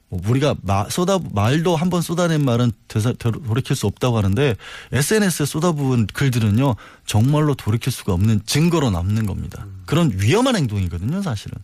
뭐 0.09 0.19
우리가 0.25 0.55
마, 0.63 0.89
쏟아 0.89 1.19
말도 1.31 1.75
한 1.75 1.91
번 1.91 2.01
쏟아낸 2.01 2.43
말은 2.43 2.71
되사, 2.87 3.13
돌이킬 3.13 3.75
수 3.75 3.85
없다고 3.85 4.17
하는데 4.17 4.55
SNS에 4.91 5.45
쏟아부은 5.45 6.07
글들은요 6.11 6.75
정말로 7.05 7.53
돌이킬 7.53 7.93
수가 7.93 8.13
없는 8.13 8.41
증거로 8.47 8.89
남는 8.89 9.27
겁니다. 9.27 9.63
음. 9.67 9.83
그런 9.85 10.11
위험한 10.15 10.55
행동이거든요, 10.55 11.21
사실은. 11.21 11.59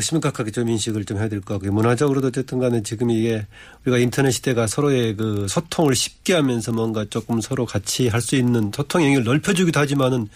심각하게 0.00 0.50
좀 0.50 0.68
인식을 0.68 1.04
좀 1.04 1.18
해야 1.18 1.28
될 1.28 1.40
것 1.40 1.54
같고요. 1.54 1.72
문화적으로도 1.72 2.28
어쨌든 2.28 2.58
간에 2.58 2.82
지금 2.82 3.10
이게 3.10 3.46
우리가 3.84 3.98
인터넷 3.98 4.30
시대가 4.30 4.66
서로의 4.66 5.16
그 5.16 5.46
소통을 5.48 5.94
쉽게 5.94 6.34
하면서 6.34 6.72
뭔가 6.72 7.04
조금 7.10 7.40
서로 7.40 7.66
같이 7.66 8.08
할 8.08 8.20
수 8.20 8.36
있는 8.36 8.70
소통 8.74 9.02
영역을 9.04 9.24
넓혀주기도 9.24 9.78
하지만은 9.78 10.28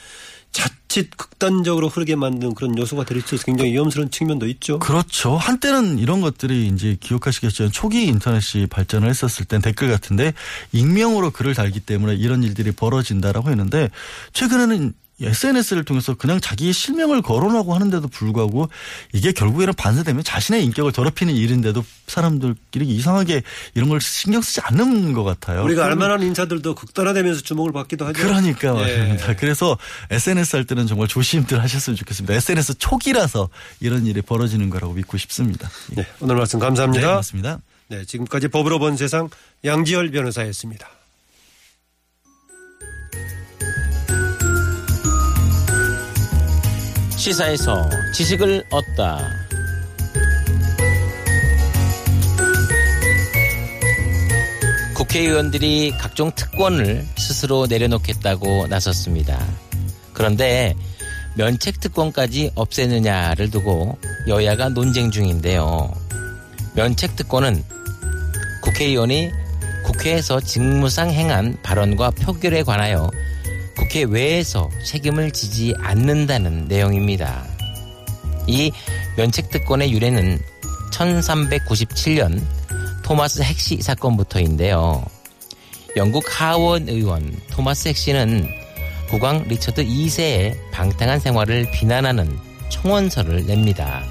자칫 0.50 1.10
극단적으로 1.16 1.88
흐르게 1.88 2.16
만드는 2.16 2.54
그런 2.54 2.76
요소가 2.78 3.04
될 3.04 3.20
수 3.20 3.34
있어서 3.34 3.44
굉장히 3.44 3.72
위험스러운 3.72 4.10
측면도 4.10 4.46
있죠. 4.48 4.78
그렇죠. 4.78 5.36
한때는 5.36 5.98
이런 5.98 6.20
것들이 6.22 6.68
이제 6.68 6.96
기억하시겠지만 7.00 7.70
초기 7.70 8.06
인터넷이 8.06 8.66
발전을 8.66 9.08
했었을 9.10 9.44
땐 9.44 9.60
댓글 9.60 9.90
같은데 9.90 10.32
익명으로 10.72 11.30
글을 11.32 11.54
달기 11.54 11.80
때문에 11.80 12.14
이런 12.14 12.42
일들이 12.42 12.72
벌어진다라고 12.72 13.50
했는데 13.50 13.90
최근에는 14.32 14.94
SNS를 15.20 15.84
통해서 15.84 16.14
그냥 16.14 16.40
자기의 16.40 16.72
실명을 16.72 17.22
거론하고 17.22 17.74
하는데도 17.74 18.08
불구하고 18.08 18.68
이게 19.12 19.32
결국에는 19.32 19.74
반사되면 19.74 20.22
자신의 20.22 20.64
인격을 20.64 20.92
더럽히는 20.92 21.34
일인데도 21.34 21.84
사람들끼리 22.06 22.86
이상하게 22.86 23.42
이런 23.74 23.88
걸 23.88 24.00
신경 24.00 24.40
쓰지 24.42 24.60
않는 24.62 25.12
것 25.12 25.24
같아요. 25.24 25.64
우리가 25.64 25.84
알만한 25.86 26.22
인사들도 26.22 26.74
극단화되면서 26.74 27.42
주목을 27.42 27.72
받기도 27.72 28.06
하죠. 28.06 28.22
그러니까 28.22 28.72
네. 28.74 28.98
말입니다. 28.98 29.36
그래서 29.36 29.76
SNS 30.10 30.56
할 30.56 30.64
때는 30.64 30.86
정말 30.86 31.08
조심들 31.08 31.60
하셨으면 31.62 31.96
좋겠습니다. 31.96 32.34
SNS 32.34 32.78
초기라서 32.78 33.48
이런 33.80 34.06
일이 34.06 34.22
벌어지는 34.22 34.70
거라고 34.70 34.94
믿고 34.94 35.18
싶습니다. 35.18 35.68
네, 35.90 36.06
오늘 36.20 36.36
말씀 36.36 36.58
감사합니다. 36.58 37.00
네, 37.00 37.08
고맙습니다. 37.08 37.58
네, 37.88 38.04
지금까지 38.04 38.48
법으로 38.48 38.78
본 38.78 38.96
세상 38.96 39.28
양지열 39.64 40.10
변호사였습니다. 40.10 40.88
시사에서 47.28 47.90
지식을 48.14 48.64
얻다. 48.70 49.20
국회의원들이 54.94 55.92
각종 55.98 56.32
특권을 56.34 57.04
스스로 57.18 57.66
내려놓겠다고 57.66 58.68
나섰습니다. 58.68 59.46
그런데 60.14 60.74
면책 61.34 61.80
특권까지 61.80 62.52
없애느냐를 62.54 63.50
두고 63.50 63.98
여야가 64.26 64.70
논쟁 64.70 65.10
중인데요. 65.10 65.92
면책 66.74 67.14
특권은 67.14 67.62
국회의원이 68.62 69.30
국회에서 69.84 70.40
직무상 70.40 71.10
행한 71.10 71.58
발언과 71.62 72.12
표결에 72.12 72.62
관하여 72.62 73.10
국회 73.78 74.02
외에서 74.02 74.68
책임을 74.84 75.30
지지 75.30 75.72
않는다는 75.78 76.66
내용입니다. 76.66 77.46
이 78.48 78.72
면책특권의 79.16 79.92
유래는 79.92 80.40
1397년 80.90 82.42
토마스 83.04 83.40
핵시 83.42 83.80
사건부터인데요. 83.80 85.04
영국 85.96 86.24
하원 86.28 86.88
의원 86.88 87.40
토마스 87.50 87.88
핵시는 87.88 88.48
국왕 89.08 89.44
리처드 89.48 89.84
2세의 89.84 90.56
방탕한 90.72 91.20
생활을 91.20 91.70
비난하는 91.70 92.36
청원서를 92.70 93.46
냅니다. 93.46 94.02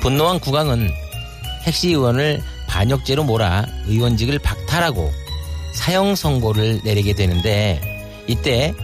분노한 0.00 0.40
국왕은 0.40 0.90
핵시 1.64 1.90
의원을 1.90 2.42
반역죄로 2.66 3.24
몰아 3.24 3.66
의원직을 3.86 4.38
박탈하고 4.38 5.12
사형 5.74 6.14
선고를 6.14 6.80
내리게 6.82 7.14
되는데 7.14 7.97
이때 8.28 8.74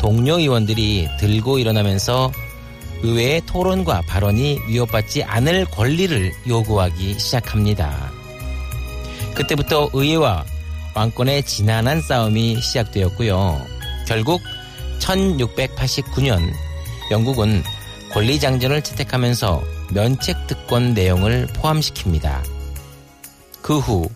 동료 0.00 0.38
의원들이 0.38 1.08
들고 1.18 1.58
일어나면서 1.58 2.32
의회의 3.02 3.42
토론과 3.46 4.02
발언이 4.08 4.60
위협받지 4.68 5.22
않을 5.22 5.66
권리를 5.66 6.32
요구하기 6.48 7.18
시작합니다. 7.18 8.10
그때부터 9.34 9.90
의회와 9.92 10.44
왕권의 10.94 11.44
지난한 11.44 12.00
싸움이 12.00 12.60
시작되었고요. 12.60 13.60
결국 14.08 14.40
1689년 14.98 16.40
영국은 17.10 17.62
권리장전을 18.12 18.80
채택하면서 18.82 19.62
면책특권 19.92 20.94
내용을 20.94 21.46
포함시킵니다. 21.48 22.42
그 23.60 23.78
후 23.78 24.08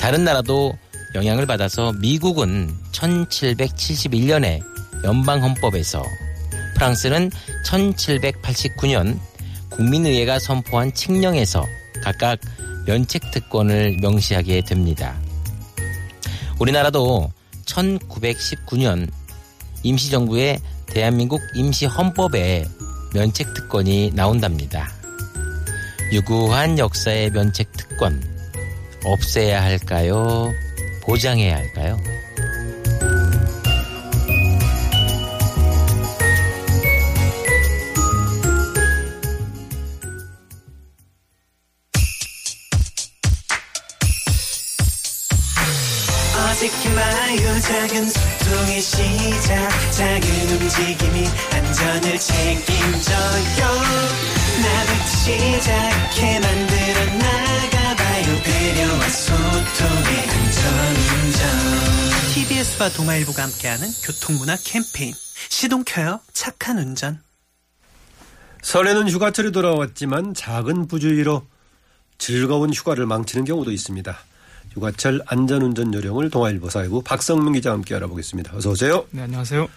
다른 0.00 0.24
나라도 0.24 0.76
영향을 1.14 1.46
받아서 1.46 1.92
미국은 1.92 2.74
1771년에 3.00 4.62
연방헌법에서 5.04 6.02
프랑스는 6.74 7.30
1789년 7.64 9.18
국민의회가 9.70 10.38
선포한 10.38 10.92
칙령에서 10.92 11.64
각각 12.02 12.38
면책특권을 12.86 13.98
명시하게 14.00 14.62
됩니다. 14.62 15.18
우리나라도 16.58 17.32
1919년 17.64 19.10
임시정부의 19.82 20.60
대한민국 20.86 21.40
임시헌법에 21.54 22.66
면책특권이 23.14 24.12
나온답니다. 24.14 24.90
유구한 26.12 26.78
역사의 26.78 27.30
면책특권 27.30 28.22
없애야 29.04 29.62
할까요? 29.62 30.52
보장해야 31.02 31.56
할까요? 31.56 31.96
작은 47.70 48.08
소통의 48.08 48.80
시작. 48.80 49.92
작은 49.92 50.60
움직임이 50.60 51.24
안전을 51.52 52.18
책임져요 52.18 53.64
나부터 54.60 55.06
시작해 55.06 56.40
만들어 56.40 57.04
나가봐요. 57.16 58.42
배려와 58.42 59.08
소통의 59.08 60.28
안전운전. 60.28 61.48
TBS와 62.34 62.88
동아일보가 62.88 63.44
함께하는 63.44 63.88
교통문화 64.02 64.56
캠페인. 64.64 65.14
시동 65.48 65.84
켜요. 65.84 66.18
착한 66.32 66.76
운전. 66.76 67.22
설에는 68.62 69.08
휴가철이 69.08 69.52
돌아왔지만 69.52 70.34
작은 70.34 70.88
부주의로 70.88 71.46
즐거운 72.18 72.74
휴가를 72.74 73.06
망치는 73.06 73.44
경우도 73.44 73.70
있습니다. 73.70 74.18
휴가철 74.72 75.20
안전운전 75.26 75.92
요령을 75.92 76.30
동아일보 76.30 76.70
사회부 76.70 77.02
박성민 77.02 77.54
기자와 77.54 77.76
함께 77.76 77.94
알아보겠습니다. 77.94 78.56
어서 78.56 78.70
오세요. 78.70 79.04
네, 79.10 79.22
안녕하세요. 79.22 79.68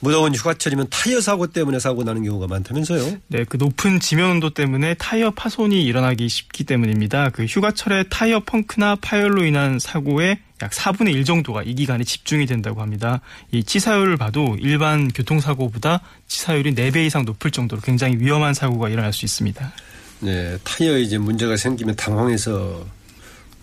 무더운 0.00 0.34
휴가철이면 0.34 0.88
타이어 0.90 1.20
사고 1.20 1.46
때문에 1.46 1.78
사고 1.78 2.04
나는 2.04 2.24
경우가 2.24 2.46
많다면서요? 2.46 3.16
네, 3.28 3.44
그 3.44 3.56
높은 3.56 4.00
지면 4.00 4.32
온도 4.32 4.50
때문에 4.50 4.94
타이어 4.94 5.30
파손이 5.30 5.82
일어나기 5.82 6.28
쉽기 6.28 6.64
때문입니다. 6.64 7.30
그 7.30 7.44
휴가철에 7.44 8.04
타이어 8.10 8.40
펑크나 8.40 8.96
파열로 8.96 9.44
인한 9.44 9.78
사고의 9.78 10.38
약 10.62 10.70
4분의 10.70 11.14
1 11.14 11.24
정도가 11.24 11.62
이 11.62 11.74
기간에 11.74 12.04
집중이 12.04 12.46
된다고 12.46 12.82
합니다. 12.82 13.20
이 13.50 13.64
치사율을 13.64 14.16
봐도 14.16 14.56
일반 14.60 15.08
교통사고보다 15.08 16.00
치사율이 16.28 16.74
4배 16.74 17.06
이상 17.06 17.24
높을 17.24 17.50
정도로 17.50 17.80
굉장히 17.80 18.16
위험한 18.18 18.52
사고가 18.52 18.90
일어날 18.90 19.12
수 19.12 19.24
있습니다. 19.24 19.72
네, 20.20 20.58
타이어에 20.64 21.00
이제 21.00 21.18
문제가 21.18 21.56
생기면 21.56 21.96
당황해서 21.96 22.84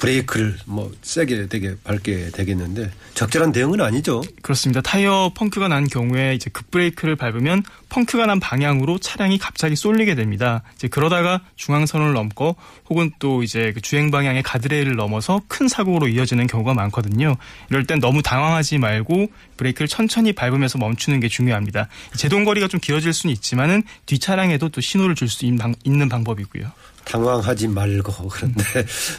브레이크를 0.02 0.58
뭐 0.66 0.92
세게 1.04 1.48
되게 1.48 1.76
밟게 1.84 2.32
되겠는데 2.32 2.92
적절한 3.14 3.52
대응은 3.52 3.82
아니죠. 3.82 4.24
그렇습니다. 4.42 4.82
타이어 4.82 5.32
펑크가 5.36 5.68
난 5.68 5.86
경우에 5.88 6.34
이제 6.34 6.50
급브레이크를 6.50 7.16
밟으면 7.16 7.62
펑크가 7.90 8.26
난 8.26 8.40
방향으로 8.40 8.98
차량이 8.98 9.38
갑자기 9.38 9.76
쏠리게 9.76 10.16
됩니다. 10.16 10.64
이제 10.76 10.88
그러다가 10.88 11.42
중앙선을 11.56 12.14
넘고 12.14 12.56
혹은 12.90 13.12
또 13.20 13.44
이제 13.44 13.72
그 13.74 13.82
주행 13.82 14.10
방향의 14.10 14.42
가드레일을 14.42 14.96
넘어서 14.96 15.42
큰 15.48 15.68
사고로 15.68 16.08
이어지는 16.08 16.48
경우가 16.48 16.74
많거든요. 16.74 17.36
이럴 17.70 17.86
땐 17.86 18.00
너무 18.00 18.24
당황하지 18.24 18.80
말고 18.80 19.28
브레이크를 19.58 19.88
천천히 19.88 20.34
밟으면서 20.34 20.80
멈추는 20.80 21.20
게 21.20 21.28
중요합니다. 21.28 21.90
제동 22.18 22.44
거리가 22.44 22.68
좀 22.68 22.80
길어질 22.80 23.14
수는 23.14 23.34
있지만은 23.36 23.84
뒷 24.08 24.20
차량에도 24.20 24.70
또 24.70 24.82
신호를 24.82 25.14
줄 25.16 25.30
수 25.30 25.46
있는 25.46 26.10
방법이고요. 26.10 26.72
당황하지 27.06 27.68
말고 27.68 28.28
그런데 28.30 28.64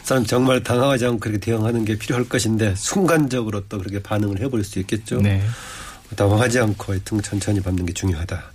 사람 0.03 0.25
정말 0.25 0.63
당황하지 0.63 1.05
않고 1.05 1.19
그렇게 1.19 1.39
대응하는 1.39 1.85
게 1.85 1.97
필요할 1.97 2.27
것인데 2.27 2.75
순간적으로 2.75 3.67
또 3.67 3.77
그렇게 3.79 4.01
반응을 4.01 4.39
해볼 4.41 4.63
수 4.63 4.79
있겠죠. 4.79 5.21
네. 5.21 5.41
당황하지 6.15 6.59
않고 6.59 6.93
하여튼 6.93 7.21
천천히 7.21 7.59
밟는 7.59 7.85
게 7.85 7.93
중요하다. 7.93 8.53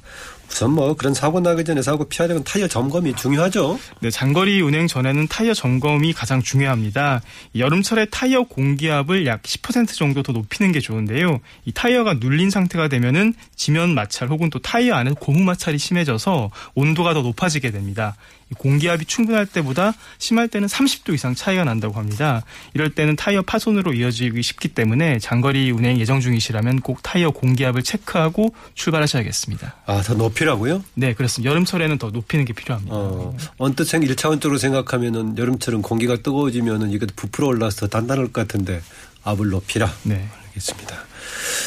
우선 0.50 0.72
뭐 0.72 0.94
그런 0.94 1.12
사고 1.14 1.40
나기 1.40 1.62
전에 1.62 1.82
사고 1.82 2.04
피하려면 2.04 2.42
타이어 2.42 2.66
점검이 2.66 3.14
중요하죠. 3.14 3.78
네, 4.00 4.10
장거리 4.10 4.60
운행 4.62 4.86
전에는 4.86 5.28
타이어 5.28 5.52
점검이 5.52 6.14
가장 6.14 6.42
중요합니다. 6.42 7.20
여름철에 7.54 8.06
타이어 8.06 8.44
공기압을 8.44 9.26
약 9.26 9.42
10% 9.42 9.94
정도 9.94 10.22
더 10.22 10.32
높이는 10.32 10.72
게 10.72 10.80
좋은데요. 10.80 11.40
이 11.66 11.72
타이어가 11.72 12.14
눌린 12.14 12.50
상태가 12.50 12.88
되면은 12.88 13.34
지면 13.56 13.94
마찰 13.94 14.28
혹은 14.28 14.48
또 14.50 14.58
타이어 14.58 14.94
안에 14.94 15.12
고무 15.20 15.40
마찰이 15.40 15.78
심해져서 15.78 16.50
온도가 16.74 17.14
더 17.14 17.20
높아지게 17.20 17.70
됩니다. 17.70 18.16
공기압이 18.56 19.04
충분할 19.04 19.46
때보다 19.46 19.94
심할 20.18 20.48
때는 20.48 20.68
30도 20.68 21.14
이상 21.14 21.34
차이가 21.34 21.64
난다고 21.64 21.94
합니다. 21.94 22.42
이럴 22.74 22.90
때는 22.94 23.16
타이어 23.16 23.42
파손으로 23.42 23.94
이어지기 23.94 24.42
쉽기 24.42 24.68
때문에 24.68 25.18
장거리 25.18 25.70
운행 25.70 25.98
예정 25.98 26.20
중이시라면 26.20 26.80
꼭 26.80 27.02
타이어 27.02 27.30
공기압을 27.30 27.82
체크하고 27.82 28.54
출발하셔야겠습니다. 28.74 29.76
아, 29.87 30.02
더 30.02 30.14
높이라고요? 30.14 30.84
네, 30.94 31.14
그렇습니다. 31.14 31.50
여름철에는 31.50 31.98
더 31.98 32.11
높이는 32.11 32.44
게 32.44 32.52
필요합니다. 32.52 32.94
어, 32.94 33.37
언뜻 33.58 33.84
생 33.84 34.00
1차원적으로 34.02 34.58
생각하면은 34.58 35.37
여름철은 35.37 35.82
공기가 35.82 36.16
뜨거워지면은 36.16 36.90
이게 36.90 37.06
부풀어 37.14 37.48
올라서 37.48 37.80
더 37.80 37.88
단단할 37.88 38.32
것 38.32 38.32
같은데 38.32 38.80
압을 39.24 39.50
높이라. 39.50 39.92
네. 40.04 40.28
알겠습니다. 40.48 41.08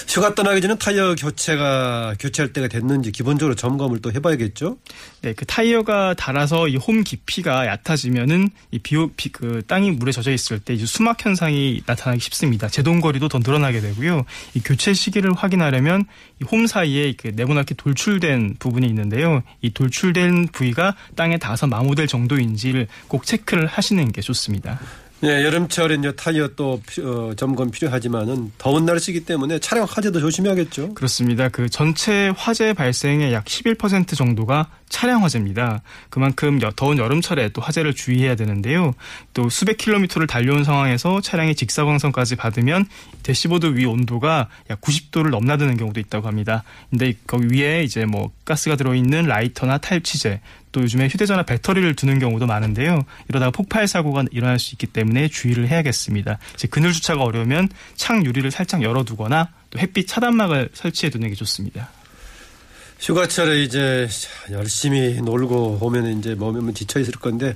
휴가 0.07 0.35
떠나기 0.35 0.61
전에 0.61 0.75
타이어 0.75 1.15
교체가 1.15 2.15
교체할 2.19 2.53
때가 2.53 2.67
됐는지 2.67 3.11
기본적으로 3.11 3.55
점검을 3.55 3.99
또 4.01 4.11
해봐야겠죠. 4.11 4.77
네, 5.21 5.33
그 5.33 5.45
타이어가 5.45 6.15
닳아서 6.15 6.67
이 6.67 6.75
홈 6.81 7.03
깊이가 7.03 7.67
얕아지면은 7.67 8.49
이 8.71 8.79
비오 8.79 9.11
비, 9.15 9.31
그 9.31 9.61
땅이 9.67 9.91
물에 9.91 10.11
젖어 10.11 10.31
있을 10.31 10.59
때 10.59 10.75
수막 10.77 11.23
현상이 11.23 11.83
나타나기 11.85 12.19
쉽습니다. 12.19 12.67
제동 12.67 13.01
거리도 13.01 13.27
더 13.27 13.37
늘어나게 13.39 13.81
되고요. 13.81 14.25
이 14.55 14.61
교체 14.61 14.93
시기를 14.93 15.33
확인하려면 15.33 16.05
이 16.41 16.45
홈 16.51 16.67
사이에 16.67 17.13
그 17.15 17.31
네모나게 17.33 17.75
돌출된 17.75 18.55
부분이 18.59 18.85
있는데요. 18.87 19.43
이 19.61 19.69
돌출된 19.69 20.49
부위가 20.51 20.95
땅에 21.15 21.37
닿아서 21.37 21.67
마모될 21.67 22.07
정도인지를 22.07 22.87
꼭 23.07 23.25
체크를 23.25 23.67
하시는 23.67 24.11
게 24.11 24.21
좋습니다. 24.21 24.79
네, 25.21 25.45
여름철에 25.45 25.95
이제 25.99 26.11
타이어 26.13 26.47
또 26.55 26.81
어, 27.03 27.33
점검 27.37 27.69
필요하지만은 27.69 28.51
더운 28.57 28.85
날씨기 28.85 29.23
때문에 29.23 29.59
차량 29.59 29.85
화재도 29.87 30.19
조심해야겠죠. 30.19 30.95
그렇습니다. 30.95 31.47
그 31.49 31.69
전체 31.69 32.33
화재 32.35 32.73
발생의 32.73 33.31
약 33.31 33.45
11% 33.45 34.17
정도가 34.17 34.69
차량 34.89 35.23
화재입니다. 35.23 35.83
그만큼 36.09 36.59
더운 36.75 36.97
여름철에 36.97 37.49
또 37.49 37.61
화재를 37.61 37.93
주의해야 37.93 38.35
되는데요. 38.35 38.93
또 39.35 39.47
수백 39.47 39.77
킬로미터를 39.77 40.25
달려온 40.25 40.63
상황에서 40.63 41.21
차량이 41.21 41.53
직사광선까지 41.53 42.35
받으면 42.35 42.87
대시보드 43.21 43.75
위 43.75 43.85
온도가 43.85 44.49
약 44.71 44.81
90도를 44.81 45.29
넘나드는 45.29 45.77
경우도 45.77 45.99
있다고 45.99 46.27
합니다. 46.27 46.63
근데 46.89 47.13
거기 47.27 47.47
위에 47.55 47.83
이제 47.83 48.05
뭐 48.05 48.31
가스가 48.43 48.75
들어있는 48.75 49.27
라이터나 49.27 49.77
탈취제 49.77 50.41
또 50.71 50.81
요즘에 50.81 51.07
휴대전화 51.07 51.43
배터리를 51.43 51.95
두는 51.95 52.19
경우도 52.19 52.45
많은데요. 52.47 53.03
이러다가 53.29 53.51
폭발 53.51 53.87
사고가 53.87 54.25
일어날 54.31 54.59
수 54.59 54.73
있기 54.75 54.87
때문에 54.87 55.27
주의를 55.27 55.67
해야겠습니다. 55.67 56.39
이제 56.53 56.67
그늘 56.67 56.91
주차가 56.91 57.23
어려우면 57.23 57.69
창 57.95 58.25
유리를 58.25 58.49
살짝 58.51 58.81
열어두거나 58.81 59.49
또 59.69 59.79
햇빛 59.79 60.07
차단막을 60.07 60.69
설치해 60.73 61.09
두는 61.09 61.29
게 61.29 61.35
좋습니다. 61.35 61.89
휴가철에 62.99 63.63
이제 63.63 64.07
열심히 64.51 65.21
놀고 65.21 65.79
오면 65.81 66.19
이제 66.19 66.35
몸이 66.35 66.73
지쳐 66.73 66.99
있을 66.99 67.13
건데 67.13 67.55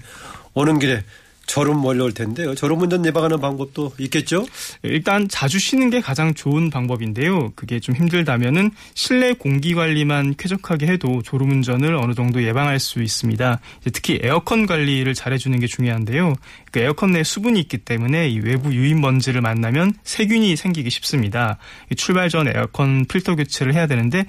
오는 0.53 0.79
길에 0.79 1.03
졸음 1.47 1.77
몰려올 1.77 2.13
텐데요. 2.13 2.55
졸음 2.55 2.81
운전 2.81 3.05
예방하는 3.05 3.39
방법도 3.39 3.93
있겠죠? 3.99 4.45
일단 4.83 5.27
자주 5.29 5.59
쉬는 5.59 5.89
게 5.89 6.01
가장 6.01 6.33
좋은 6.33 6.69
방법인데요. 6.69 7.51
그게 7.55 7.79
좀 7.79 7.95
힘들다면은 7.95 8.71
실내 8.93 9.33
공기 9.33 9.73
관리만 9.73 10.35
쾌적하게 10.37 10.87
해도 10.87 11.21
졸음 11.23 11.51
운전을 11.51 11.95
어느 11.95 12.13
정도 12.13 12.43
예방할 12.43 12.79
수 12.79 13.01
있습니다. 13.01 13.59
특히 13.93 14.19
에어컨 14.23 14.65
관리를 14.65 15.13
잘해주는 15.13 15.59
게 15.59 15.67
중요한데요. 15.67 16.33
그 16.71 16.79
에어컨 16.79 17.11
내에 17.11 17.23
수분이 17.23 17.59
있기 17.61 17.77
때문에 17.79 18.27
이 18.29 18.39
외부 18.39 18.73
유인 18.73 18.99
먼지를 18.99 19.41
만나면 19.41 19.93
세균이 20.03 20.55
생기기 20.55 20.89
쉽습니다. 20.89 21.57
출발 21.95 22.29
전 22.29 22.47
에어컨 22.47 23.05
필터 23.05 23.35
교체를 23.35 23.73
해야 23.73 23.87
되는데 23.87 24.25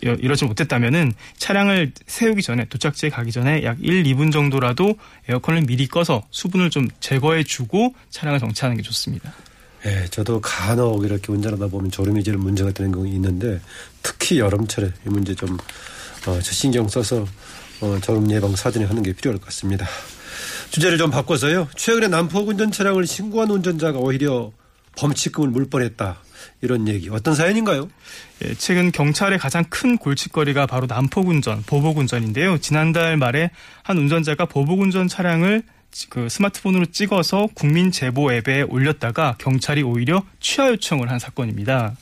이러지 0.00 0.44
못했다면은 0.44 1.12
차량을 1.38 1.92
세우기 2.06 2.42
전에 2.42 2.66
도착지에 2.66 3.10
가기 3.10 3.32
전에 3.32 3.64
약 3.64 3.78
1, 3.80 4.04
2분 4.04 4.32
정도라도 4.32 4.96
에어컨을 5.28 5.62
미리 5.62 5.86
꺼서 5.88 6.22
수분을 6.42 6.70
좀 6.70 6.88
제거해주고 7.00 7.94
차량을 8.10 8.40
정차하는 8.40 8.76
게 8.76 8.82
좋습니다. 8.82 9.32
예, 9.86 10.06
저도 10.10 10.40
간혹 10.40 11.04
이렇게 11.04 11.32
운전하다 11.32 11.68
보면 11.68 11.90
졸음이 11.90 12.22
제일 12.22 12.38
문제가 12.38 12.70
되는 12.72 12.92
경우 12.92 13.06
있는데 13.06 13.60
특히 14.02 14.38
여름철에 14.38 14.92
이 15.06 15.08
문제 15.08 15.34
좀 15.34 15.56
어, 16.26 16.40
신경 16.40 16.88
써서 16.88 17.26
어, 17.80 17.98
졸음 18.00 18.30
예방 18.30 18.54
사전에 18.54 18.84
하는 18.84 19.02
게 19.02 19.12
필요할 19.12 19.38
것 19.38 19.46
같습니다. 19.46 19.86
주제를 20.70 20.98
좀 20.98 21.10
바꿔서요. 21.10 21.68
최근에 21.76 22.08
난폭 22.08 22.48
운전 22.48 22.70
차량을 22.70 23.06
신고한 23.06 23.50
운전자가 23.50 23.98
오히려 23.98 24.52
범칙금을 24.96 25.48
물 25.50 25.68
뻔했다. 25.68 26.18
이런 26.60 26.88
얘기 26.88 27.08
어떤 27.08 27.34
사연인가요? 27.34 27.88
예, 28.44 28.54
최근 28.54 28.92
경찰의 28.92 29.38
가장 29.38 29.64
큰 29.68 29.96
골칫거리가 29.98 30.66
바로 30.66 30.86
난폭운전, 30.86 31.64
보복운전인데요. 31.66 32.58
지난달 32.58 33.16
말에 33.16 33.50
한 33.82 33.98
운전자가 33.98 34.46
보복운전 34.46 35.08
차량을 35.08 35.62
그 36.08 36.28
스마트폰으로 36.28 36.86
찍어서 36.86 37.48
국민 37.54 37.90
제보 37.90 38.32
앱에 38.32 38.62
올렸다가 38.62 39.36
경찰이 39.38 39.82
오히려 39.82 40.24
취하 40.40 40.68
요청을 40.68 41.10
한 41.10 41.18
사건입니다. 41.18 41.94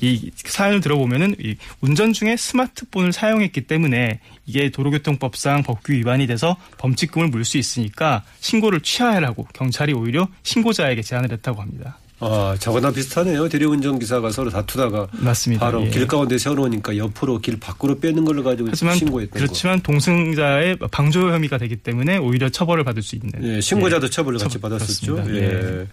이 0.00 0.30
사연을 0.34 0.80
들어보면은 0.80 1.36
이 1.40 1.56
운전 1.80 2.12
중에 2.12 2.36
스마트폰을 2.36 3.12
사용했기 3.12 3.62
때문에 3.62 4.20
이게 4.46 4.70
도로교통법상 4.70 5.62
법규 5.64 5.92
위반이 5.92 6.26
돼서 6.26 6.56
범칙금을 6.78 7.28
물 7.28 7.44
수 7.44 7.58
있으니까 7.58 8.24
신고를 8.40 8.80
취하해라고 8.80 9.46
경찰이 9.54 9.92
오히려 9.92 10.28
신고자에게 10.42 11.02
제안을 11.02 11.32
했다고 11.32 11.62
합니다. 11.62 11.98
아, 12.20 12.56
저거나 12.58 12.90
비슷하네요. 12.90 13.48
대리운전 13.48 13.98
기사가 13.98 14.30
서로 14.30 14.50
다투다가 14.50 15.06
맞습니다. 15.12 15.64
바로 15.64 15.84
예. 15.86 15.90
길 15.90 16.06
가운데 16.06 16.36
세워놓으니까 16.36 16.96
옆으로 16.96 17.38
길 17.38 17.60
밖으로 17.60 18.00
빼는 18.00 18.24
걸로 18.24 18.42
가지고 18.42 18.68
하지만 18.70 18.96
신고했던 18.96 19.40
그렇지만 19.40 19.80
동승자의 19.80 20.78
방조 20.90 21.32
혐의가 21.32 21.58
되기 21.58 21.76
때문에 21.76 22.16
오히려 22.16 22.48
처벌을 22.48 22.82
받을 22.82 23.02
수 23.02 23.14
있는. 23.14 23.30
거. 23.30 23.38
예, 23.46 23.60
신고자도 23.60 24.06
예. 24.06 24.10
처벌을 24.10 24.38
같이 24.38 24.54
처벌- 24.54 24.70
받았었죠. 24.72 25.14
그렇습니다. 25.14 25.46
예. 25.80 25.86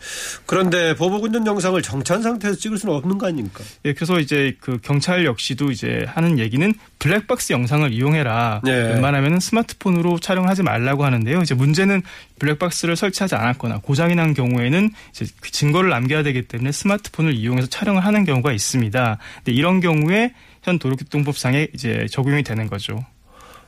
그런데 0.47 0.95
보복운전 0.95 1.45
영상을 1.45 1.79
정찬 1.81 2.21
상태에서 2.23 2.57
찍을 2.57 2.77
수는 2.79 2.95
없는 2.95 3.17
거 3.19 3.27
아닙니까? 3.27 3.63
예, 3.85 3.93
그래서 3.93 4.19
이제 4.19 4.55
그 4.59 4.79
경찰 4.81 5.25
역시도 5.25 5.69
이제 5.71 6.05
하는 6.07 6.39
얘기는 6.39 6.73
블랙박스 6.97 7.53
영상을 7.53 7.91
이용해라. 7.93 8.61
네. 8.63 8.71
웬만하면 8.71 9.39
스마트폰으로 9.39 10.19
촬영하지 10.19 10.63
말라고 10.63 11.05
하는데요. 11.05 11.41
이제 11.41 11.53
문제는 11.53 12.01
블랙박스를 12.39 12.95
설치하지 12.95 13.35
않았거나 13.35 13.79
고장이 13.79 14.15
난 14.15 14.33
경우에는 14.33 14.91
이제 15.11 15.25
그 15.41 15.51
증거를 15.51 15.89
남겨야 15.89 16.23
되기 16.23 16.43
때문에 16.43 16.71
스마트폰을 16.71 17.33
이용해서 17.33 17.67
촬영을 17.67 18.03
하는 18.03 18.25
경우가 18.25 18.51
있습니다. 18.51 19.17
근데 19.37 19.51
이런 19.51 19.79
경우에 19.79 20.33
현 20.63 20.79
도로교통법상에 20.79 21.67
이제 21.73 22.07
적용이 22.09 22.43
되는 22.43 22.67
거죠. 22.67 23.05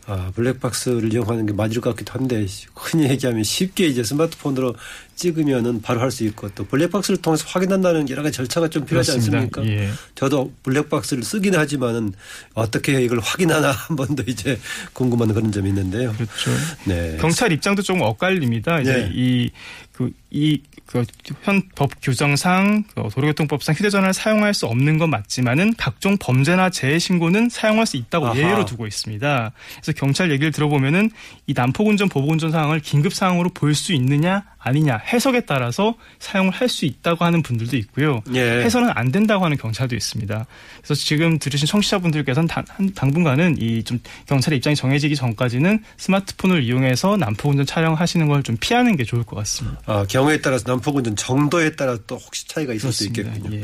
아, 0.10 0.32
블랙박스를 0.36 1.12
이용하는 1.12 1.46
게 1.46 1.52
맞을 1.54 1.82
것 1.82 1.90
같기도 1.90 2.14
한데 2.14 2.46
흔히 2.74 3.10
얘기하면 3.10 3.44
쉽게 3.44 3.88
이제 3.88 4.04
스마트폰으로 4.04 4.74
찍으면은 5.16 5.82
바로 5.82 6.00
할 6.00 6.12
수 6.12 6.24
있고 6.24 6.48
또 6.56 6.64
블랙박스를 6.66 7.22
통해서 7.22 7.44
확인한다는 7.48 8.08
여러 8.10 8.24
가지 8.24 8.38
절차가 8.38 8.70
좀 8.70 8.86
필요하지 8.86 9.12
그렇습니다. 9.12 9.38
않습니까? 9.40 9.66
예. 9.66 9.90
저도 10.16 10.54
블랙박스를 10.64 11.24
쓰긴 11.24 11.56
하지만은 11.56 12.14
어떻게 12.54 13.02
이걸 13.04 13.20
확인하나 13.20 13.72
한 13.88 13.98
번 13.98 14.16
더 14.16 14.24
이제 14.28 14.58
궁금한 14.94 15.34
그런 15.34 15.52
점이 15.52 15.68
있는데요. 15.70 16.14
그렇죠. 16.14 16.52
네. 16.86 17.18
경찰 17.20 17.52
입장도 17.52 17.82
조금 17.82 18.02
엇갈립니다. 18.04 18.80
이제 18.80 18.94
네. 18.94 19.12
이, 19.14 19.50
그, 19.98 20.12
이, 20.30 20.62
그, 20.86 21.04
현법 21.42 21.90
규정상 22.04 22.84
그 22.94 23.10
도로교통법상 23.12 23.74
휴대전화를 23.74 24.14
사용할 24.14 24.54
수 24.54 24.68
없는 24.68 25.00
건 25.00 25.10
맞지만은 25.10 25.74
각종 25.76 26.18
범죄나 26.20 26.70
재해 26.70 27.00
신고는 27.00 27.50
사용할 27.50 27.88
수 27.88 27.98
있다고 27.98 28.28
아하. 28.28 28.38
예외로 28.38 28.64
두고 28.64 28.86
있습니다. 28.86 29.52
그래서 29.82 29.92
경찰 29.94 30.30
얘기를 30.30 30.52
들어보면은 30.52 31.10
이 31.48 31.54
난폭운전, 31.56 32.10
보복운전 32.10 32.52
상황을 32.52 32.80
긴급 32.80 33.12
상황으로 33.14 33.50
볼 33.50 33.74
수 33.74 33.92
있느냐 33.94 34.44
아니냐 34.68 34.98
해석에 34.98 35.42
따라서 35.42 35.96
사용을 36.20 36.52
할 36.52 36.68
수 36.70 36.86
있다고 36.86 37.24
하는 37.26 37.42
분들도 37.42 37.76
있고요. 37.78 38.22
예. 38.34 38.42
해서는 38.64 38.90
안 38.94 39.12
된다고 39.12 39.44
하는 39.46 39.58
경찰도 39.58 39.96
있습니다. 39.96 40.46
그래서 40.84 40.94
지금 40.94 41.40
들으신 41.40 41.66
청취자분들께서는 41.68 42.48
당, 42.48 42.64
한- 42.70 42.94
당분간은 42.94 43.58
이 43.60 43.84
좀 43.84 44.00
경찰의 44.28 44.58
입장이 44.58 44.76
정해지기 44.76 45.16
전까지는 45.16 45.82
스마트폰을 45.98 46.64
이용해서 46.64 47.16
난폭운전 47.18 47.66
촬영하시는 47.66 48.28
걸 48.28 48.44
좀 48.44 48.56
피하는 48.60 48.96
게 48.98 49.04
좋을 49.04 49.24
것 49.24 49.36
같습니다. 49.38 49.80
아, 49.86 50.06
경우에 50.08 50.40
따라서 50.42 50.64
난폭운전 50.68 51.16
정도에 51.16 51.76
따라 51.76 51.98
또 52.08 52.16
혹시 52.18 52.48
차이가 52.48 52.74
있을 52.74 52.92
수 52.92 53.06
있겠군요. 53.06 53.56
예. 53.58 53.64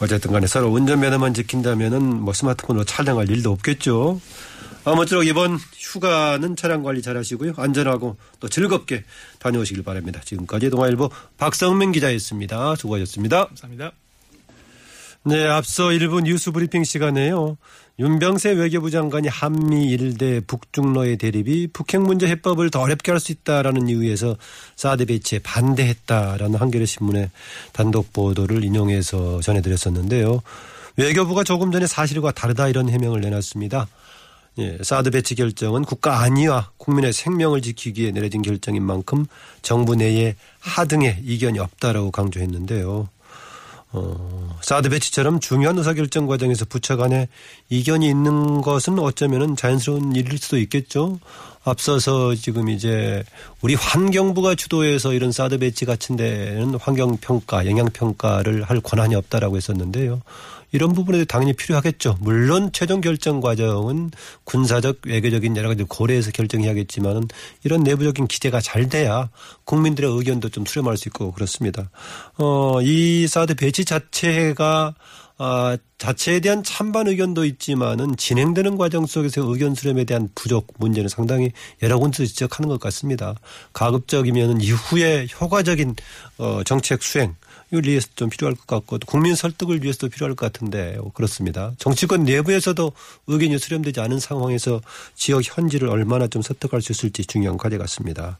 어쨌든 0.00 0.32
간에 0.32 0.46
서로 0.46 0.68
운전면허만 0.70 1.34
지킨다면은 1.34 2.02
뭐 2.22 2.32
스마트폰으로 2.34 2.84
촬영할 2.84 3.30
일도 3.30 3.52
없겠죠. 3.52 4.20
아무쪼록 4.84 5.26
이번 5.26 5.58
휴가는 5.76 6.56
차량 6.56 6.82
관리 6.82 7.00
잘 7.00 7.16
하시고요. 7.16 7.54
안전하고 7.56 8.16
또 8.40 8.48
즐겁게 8.48 9.04
다녀오시길 9.38 9.82
바랍니다. 9.82 10.20
지금까지 10.24 10.70
동아일보 10.70 11.10
박성민 11.38 11.92
기자였습니다. 11.92 12.76
수고하셨습니다. 12.76 13.46
감사합니다. 13.46 13.92
네, 15.26 15.46
앞서 15.48 15.90
일부 15.92 16.20
뉴스 16.20 16.50
브리핑 16.52 16.84
시간에요. 16.84 17.56
윤병세 17.98 18.50
외교부 18.50 18.90
장관이 18.90 19.28
한미 19.28 19.86
일대 19.88 20.40
북중러의 20.40 21.16
대립이 21.16 21.68
북핵 21.68 22.02
문제 22.02 22.26
해법을 22.26 22.70
더 22.70 22.80
어렵게 22.80 23.12
할 23.12 23.20
수 23.20 23.32
있다라는 23.32 23.88
이유에서 23.88 24.36
사드 24.76 25.06
배치에 25.06 25.38
반대했다라는 25.38 26.56
한겨레 26.56 26.84
신문의 26.84 27.30
단독 27.72 28.12
보도를 28.12 28.64
인용해서 28.64 29.40
전해드렸었는데요. 29.40 30.42
외교부가 30.96 31.42
조금 31.44 31.72
전에 31.72 31.86
사실과 31.86 32.32
다르다 32.32 32.68
이런 32.68 32.90
해명을 32.90 33.20
내놨습니다. 33.22 33.86
예, 34.58 34.78
사드 34.82 35.10
배치 35.10 35.34
결정은 35.34 35.84
국가 35.84 36.20
안위와 36.20 36.70
국민의 36.76 37.12
생명을 37.12 37.60
지키기 37.62 38.02
위해 38.02 38.12
내려진 38.12 38.42
결정인 38.42 38.84
만큼 38.84 39.26
정부 39.62 39.96
내에 39.96 40.36
하등의 40.60 41.22
이견이 41.24 41.58
없다라고 41.58 42.10
강조했는데요. 42.12 43.08
어, 43.96 44.58
사드 44.60 44.88
배치처럼 44.88 45.38
중요한 45.38 45.78
의사결정 45.78 46.26
과정에서 46.26 46.64
부처 46.64 46.96
간에 46.96 47.28
이견이 47.68 48.08
있는 48.08 48.60
것은 48.60 48.98
어쩌면은 48.98 49.54
자연스러운 49.54 50.16
일일 50.16 50.38
수도 50.38 50.58
있겠죠. 50.58 51.20
앞서서 51.62 52.34
지금 52.34 52.68
이제 52.68 53.22
우리 53.62 53.74
환경부가 53.74 54.56
주도해서 54.56 55.14
이런 55.14 55.32
사드 55.32 55.58
배치 55.58 55.84
같은 55.84 56.16
데는 56.16 56.74
환경평가, 56.74 57.66
영향평가를 57.66 58.64
할 58.64 58.80
권한이 58.80 59.14
없다라고 59.14 59.56
했었는데요. 59.56 60.20
이런 60.74 60.92
부분에 60.92 61.24
당연히 61.24 61.52
필요하겠죠. 61.52 62.16
물론 62.20 62.70
최종 62.72 63.00
결정 63.00 63.40
과정은 63.40 64.10
군사적, 64.42 65.02
외교적인 65.06 65.56
여러 65.56 65.68
가지 65.68 65.84
고려해서 65.84 66.32
결정해야겠지만은 66.32 67.28
이런 67.62 67.84
내부적인 67.84 68.26
기재가 68.26 68.60
잘 68.60 68.88
돼야 68.88 69.30
국민들의 69.66 70.10
의견도 70.10 70.48
좀 70.48 70.66
수렴할 70.66 70.96
수 70.96 71.08
있고 71.08 71.30
그렇습니다. 71.30 71.90
어, 72.38 72.82
이 72.82 73.28
사드 73.28 73.54
배치 73.54 73.84
자체가 73.84 74.96
아, 75.36 75.76
자체에 75.98 76.40
대한 76.40 76.64
찬반 76.64 77.06
의견도 77.06 77.44
있지만은 77.44 78.16
진행되는 78.16 78.76
과정 78.76 79.06
속에서 79.06 79.42
의견 79.42 79.76
수렴에 79.76 80.02
대한 80.02 80.28
부족 80.34 80.74
문제는 80.78 81.08
상당히 81.08 81.52
여러 81.82 81.98
군데서 81.98 82.24
지적하는 82.26 82.68
것 82.68 82.80
같습니다. 82.80 83.34
가급적이면은 83.72 84.60
이후에 84.60 85.28
효과적인 85.40 85.94
어, 86.38 86.62
정책 86.64 87.04
수행 87.04 87.36
이걸 87.70 87.86
위해서 87.86 88.08
좀 88.14 88.28
필요할 88.28 88.54
것 88.54 88.66
같고 88.66 88.98
또 88.98 89.06
국민 89.06 89.34
설득을 89.34 89.82
위해서도 89.82 90.08
필요할 90.08 90.34
것 90.34 90.52
같은데 90.52 90.98
그렇습니다. 91.14 91.72
정치권 91.78 92.24
내부에서도 92.24 92.92
의견이 93.26 93.58
수렴되지 93.58 94.00
않은 94.00 94.20
상황에서 94.20 94.80
지역 95.14 95.42
현지를 95.44 95.88
얼마나 95.88 96.26
좀 96.26 96.42
설득할 96.42 96.82
수 96.82 96.92
있을지 96.92 97.24
중요한 97.24 97.56
과제 97.58 97.78
같습니다. 97.78 98.38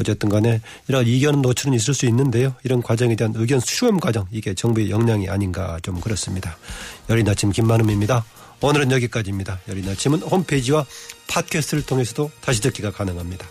어쨌든 0.00 0.28
간에 0.28 0.60
이런 0.88 1.06
이견 1.06 1.42
노출은 1.42 1.74
있을 1.74 1.94
수 1.94 2.06
있는데요. 2.06 2.54
이런 2.64 2.82
과정에 2.82 3.16
대한 3.16 3.32
의견 3.36 3.60
수렴 3.60 3.98
과정 3.98 4.26
이게 4.30 4.54
정부의 4.54 4.90
역량이 4.90 5.28
아닌가 5.28 5.78
좀 5.82 6.00
그렇습니다. 6.00 6.56
여린 7.08 7.28
아침 7.28 7.50
김만음입니다. 7.50 8.24
오늘은 8.60 8.90
여기까지입니다. 8.92 9.60
여린 9.68 9.88
아침은 9.88 10.20
홈페이지와 10.20 10.86
팟캐스트를 11.28 11.84
통해서도 11.84 12.30
다시 12.40 12.62
듣기가 12.62 12.90
가능합니다. 12.90 13.46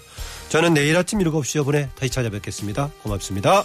저는 0.50 0.74
내일 0.74 0.96
아침 0.98 1.20
7시 1.20 1.64
5분에 1.64 1.90
다시 1.96 2.12
찾아뵙겠습니다. 2.12 2.92
고맙습니다. 3.04 3.64